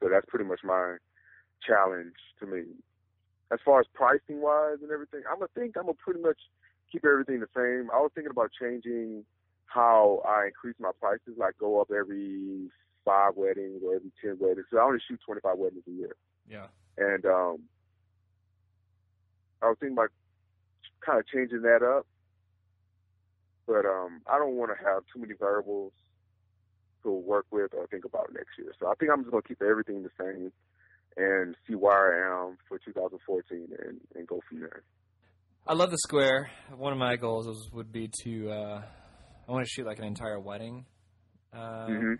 [0.00, 0.96] So that's pretty much my
[1.66, 2.62] challenge to me.
[3.52, 6.38] As far as pricing wise and everything, I'm gonna think I'm gonna pretty much
[6.90, 7.90] keep everything the same.
[7.90, 9.24] I was thinking about changing
[9.66, 12.70] how I increase my prices, like go up every
[13.04, 14.66] five weddings or every ten weddings.
[14.70, 16.16] So I only shoot 25 weddings a year,
[16.48, 16.66] yeah.
[16.96, 17.58] and um,
[19.62, 20.10] I was thinking about
[21.04, 22.06] kind of changing that up.
[23.66, 25.92] But um, I don't want to have too many variables
[27.04, 28.72] to work with or think about next year.
[28.78, 30.52] So I think I'm just gonna keep everything the same
[31.16, 31.92] and see where
[32.42, 34.82] I am for 2014 and, and go from there.
[35.66, 36.50] I love the square.
[36.76, 38.82] One of my goals was, would be to uh,
[39.48, 40.86] I want to shoot like an entire wedding,
[41.52, 42.14] uh, hmm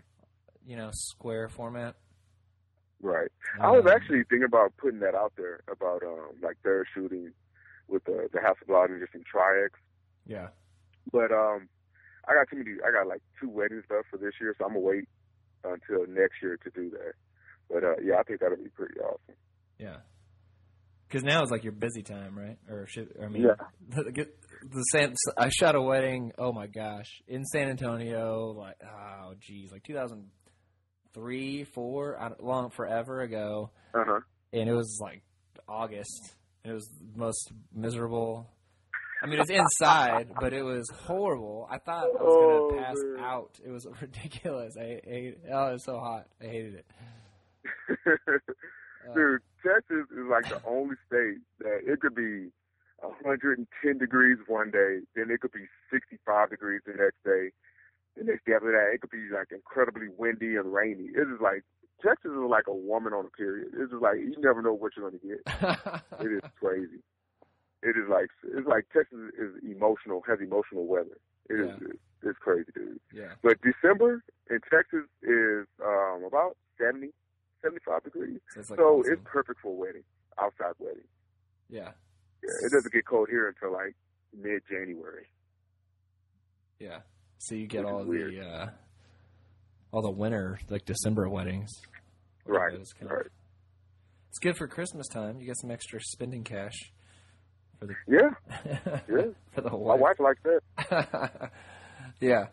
[0.65, 1.95] you know, square format.
[3.01, 3.27] Right.
[3.59, 7.33] I was Um, actually thinking about putting that out there about um like third shooting
[7.89, 9.73] with the the Hasselblad and different Tri-X.
[10.25, 10.47] yeah,
[11.11, 11.67] But um
[12.29, 14.71] I got too many I got like two weddings left for this year, so I'm
[14.71, 15.09] gonna wait
[15.65, 17.13] until next year to do that.
[17.69, 19.35] But uh yeah, I think that'll be pretty awesome.
[19.79, 19.97] yeah.
[21.07, 22.57] Because now is like your busy time, right?
[22.69, 23.55] Or should I mean, Yeah.
[23.89, 24.27] the,
[24.63, 26.31] the San, I shot a wedding.
[26.39, 33.69] Oh my gosh, in San Antonio, like oh geez, like 2003, four, long forever ago,
[33.93, 34.19] Uh huh.
[34.51, 35.21] and it was like
[35.67, 36.33] August.
[36.63, 38.49] It was the most miserable.
[39.21, 41.67] I mean, it was inside, but it was horrible.
[41.69, 43.23] I thought I was Oh, gonna pass man.
[43.23, 43.59] out.
[43.65, 44.75] It was ridiculous.
[44.79, 46.27] I, I oh, it was so hot.
[46.41, 46.85] I hated it.
[49.03, 52.47] Uh, Dude, Texas is like the only state that it could be
[53.01, 57.51] 110 degrees one day, then it could be 65 degrees the next day.
[58.15, 61.09] The next day after that, it could be like incredibly windy and rainy.
[61.15, 61.63] It is like
[62.01, 63.69] Texas is like a woman on a period.
[63.75, 65.41] It's just like you never know what you're going to get.
[66.21, 67.03] It is crazy.
[67.81, 71.17] It is like it's like Texas is emotional, has emotional weather.
[71.49, 71.87] It is Yeah.
[71.91, 72.99] it's, it's crazy, dude.
[73.11, 77.09] yeah, But December in Texas is um about 70,
[77.63, 78.39] 75 degrees.
[78.52, 79.13] so it's like so awesome.
[79.13, 80.03] it's perfect for wedding,
[80.41, 81.03] outside wedding.
[81.69, 81.91] yeah,
[82.43, 83.95] Yeah, it doesn't get cold here until like
[84.35, 85.27] mid January.
[86.79, 86.99] yeah.
[87.39, 88.69] So you get Which all the uh,
[89.91, 91.71] all the winter like December weddings.
[92.45, 92.73] Right.
[92.73, 93.27] It's, kind of- right.
[94.29, 95.39] it's good for Christmas time.
[95.39, 96.73] You get some extra spending cash
[97.79, 98.29] for the Yeah,
[99.09, 99.25] Yeah.
[99.53, 99.99] for the my wife.
[99.99, 101.51] wife likes that.
[102.21, 102.45] yeah.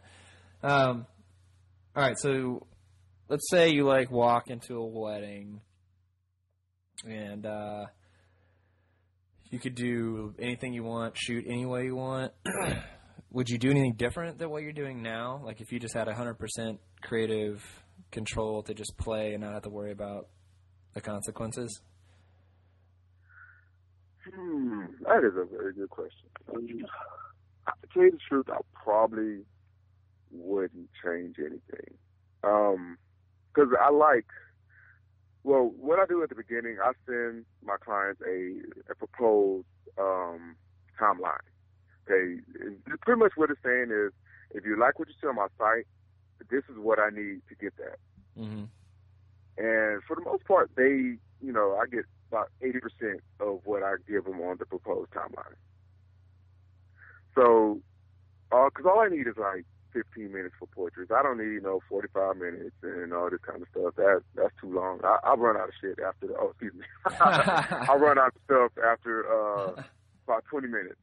[0.63, 1.07] Um,
[1.95, 2.19] all right.
[2.19, 2.67] So,
[3.29, 5.61] let's say you like walk into a wedding,
[7.07, 7.87] and uh,
[9.51, 12.33] you could do anything you want, shoot any way you want.
[13.33, 15.41] Would you do anything different than what you're doing now?
[15.45, 17.65] Like if you just had 100% creative
[18.11, 20.29] control to just play and not have to worry about
[20.95, 21.81] the consequences?
[24.33, 26.29] Hmm, that is a very good question.
[26.55, 29.45] Um, to tell you the truth, I probably
[30.31, 31.95] wouldn't change anything.
[32.43, 32.99] Um,
[33.55, 34.27] cause I like,
[35.43, 39.67] well, what I do at the beginning, I send my clients a, a proposed,
[39.99, 40.57] um,
[41.01, 41.47] timeline.
[42.07, 42.41] Okay.
[43.01, 44.13] Pretty much what it's saying is,
[44.53, 45.87] if you like what you see on my site,
[46.51, 47.99] this is what I need to get that.
[48.39, 48.65] Mm-hmm.
[49.59, 53.95] And for the most part, they, you know, I get about 80% of what I
[54.09, 55.57] give them on the proposed timeline.
[57.35, 57.81] So,
[58.51, 61.11] because uh, all I need is like 15 minutes for portraits.
[61.15, 63.95] I don't need, you know, 45 minutes and all this kind of stuff.
[63.97, 65.01] That that's too long.
[65.05, 66.35] I, I run out of shit after the.
[66.39, 66.85] Oh, excuse me.
[67.21, 69.83] I run out of stuff after uh,
[70.27, 71.01] about 20 minutes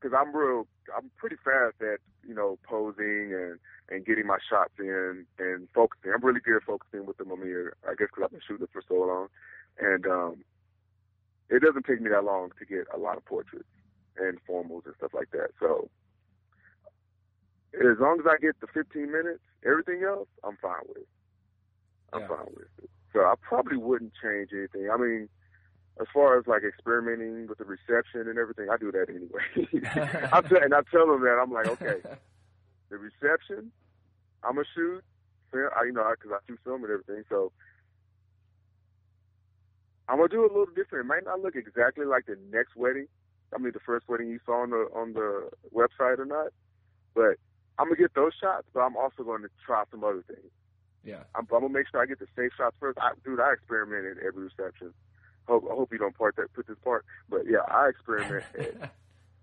[0.00, 0.66] because I'm real.
[0.96, 6.12] I'm pretty fast at you know posing and and getting my shots in and focusing.
[6.14, 7.70] I'm really good at focusing with the Mamiya.
[7.84, 9.28] I guess because I've been shooting it for so long,
[9.80, 10.44] and um,
[11.50, 13.68] it doesn't take me that long to get a lot of portraits
[14.18, 15.50] and formals and stuff like that.
[15.60, 15.88] So
[17.76, 21.06] as long as I get the 15 minutes, everything else I'm fine with.
[22.12, 22.28] I'm Yeah.
[22.28, 22.90] fine with it.
[23.12, 24.90] So I probably wouldn't change anything.
[24.90, 25.28] I mean,
[26.00, 29.44] as far as like experimenting with the reception and everything, I do that anyway.
[30.32, 32.00] I tell, and I tell them that I'm like, okay,
[32.90, 33.72] the reception,
[34.42, 35.02] I'm gonna shoot.
[35.54, 37.24] I, you know, because I shoot film and everything.
[37.30, 37.50] So
[40.08, 41.06] I'm gonna do it a little different.
[41.06, 43.06] It might not look exactly like the next wedding.
[43.54, 46.48] I mean, the first wedding you saw on the on the website or not,
[47.14, 47.36] but
[47.78, 48.66] I'm gonna get those shots.
[48.72, 50.50] But I'm also going to try some other things.
[51.04, 51.24] yeah.
[51.34, 52.98] I'm, I'm gonna make sure I get the safe shots first.
[53.00, 54.92] I, dude, I experiment at every reception.
[55.48, 58.90] Hope, I hope you don't part that put this part, but yeah, I experiment at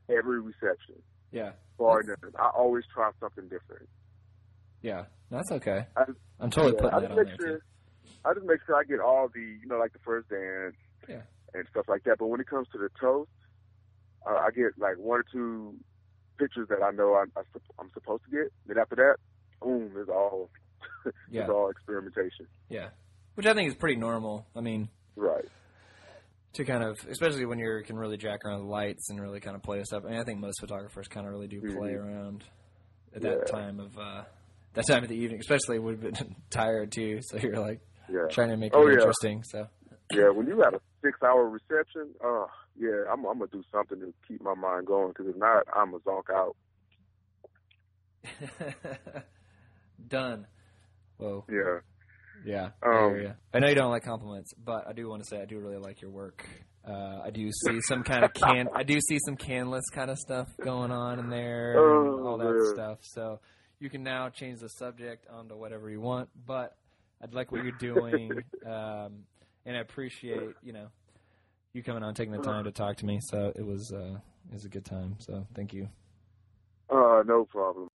[0.09, 0.95] every reception.
[1.31, 1.51] yeah.
[1.77, 2.17] Bar none.
[2.37, 3.87] I always try something different.
[4.81, 5.05] Yeah.
[5.31, 5.87] That's okay.
[5.97, 6.03] I,
[6.39, 7.47] I'm totally yeah, I putting that just on make there.
[7.47, 7.61] sure.
[8.25, 10.75] I just make sure I get all the, you know, like the first dance
[11.09, 11.21] Yeah.
[11.55, 12.17] and stuff like that.
[12.19, 13.29] But when it comes to the toast,
[14.29, 15.73] uh, I get like one or two
[16.37, 17.43] pictures that I know I'm, I'm
[17.79, 18.51] I'm supposed to get.
[18.65, 19.15] Then after that,
[19.61, 20.49] boom, it's all
[21.29, 21.41] Yeah.
[21.41, 22.47] it's all experimentation.
[22.69, 22.89] Yeah.
[23.35, 24.45] Which I think is pretty normal.
[24.55, 25.45] I mean, Right.
[26.53, 29.55] to kind of, especially when you can really jack around the lights and really kind
[29.55, 30.03] of play with stuff.
[30.05, 32.03] I mean, I think most photographers kind of really do play Mhm.
[32.05, 32.43] around
[33.15, 33.51] at that Yeah.
[33.51, 34.23] time of uh,
[34.73, 37.19] that time of the evening, especially when you've been tired too.
[37.21, 37.79] So you're like
[38.09, 38.27] Yeah.
[38.29, 38.93] trying to make it Oh, yeah.
[38.93, 39.43] interesting.
[39.43, 39.67] So
[40.11, 40.29] Yeah.
[40.29, 42.45] When you got a six-hour reception, uh,
[42.79, 45.09] yeah, I'm, I'm gonna do something to keep my mind going.
[45.09, 46.55] Because if not, I'm a zonk out.
[50.07, 50.47] done.
[51.17, 51.45] Whoa.
[51.49, 51.79] Yeah.
[52.45, 53.33] Yeah, Um.
[53.53, 55.77] I know you don't like compliments, but I do want to say I do really
[55.77, 56.45] like your work.
[56.85, 58.67] Uh, I do see some kind of can.
[58.75, 62.37] I do see some Canlas kind of stuff going on in there, and Oh, all
[62.39, 62.65] that man.
[62.73, 62.97] stuff.
[63.03, 63.39] So
[63.79, 66.29] you can now change the subject onto whatever you want.
[66.45, 66.75] But
[67.21, 69.23] I'd like what you're doing, um,
[69.65, 70.87] and I appreciate you know
[71.73, 73.19] you coming on, taking the time to talk to me.
[73.21, 74.17] So it was uh,
[74.49, 75.15] it was a good time.
[75.19, 75.89] So thank you.
[76.89, 77.89] Uh, no problem.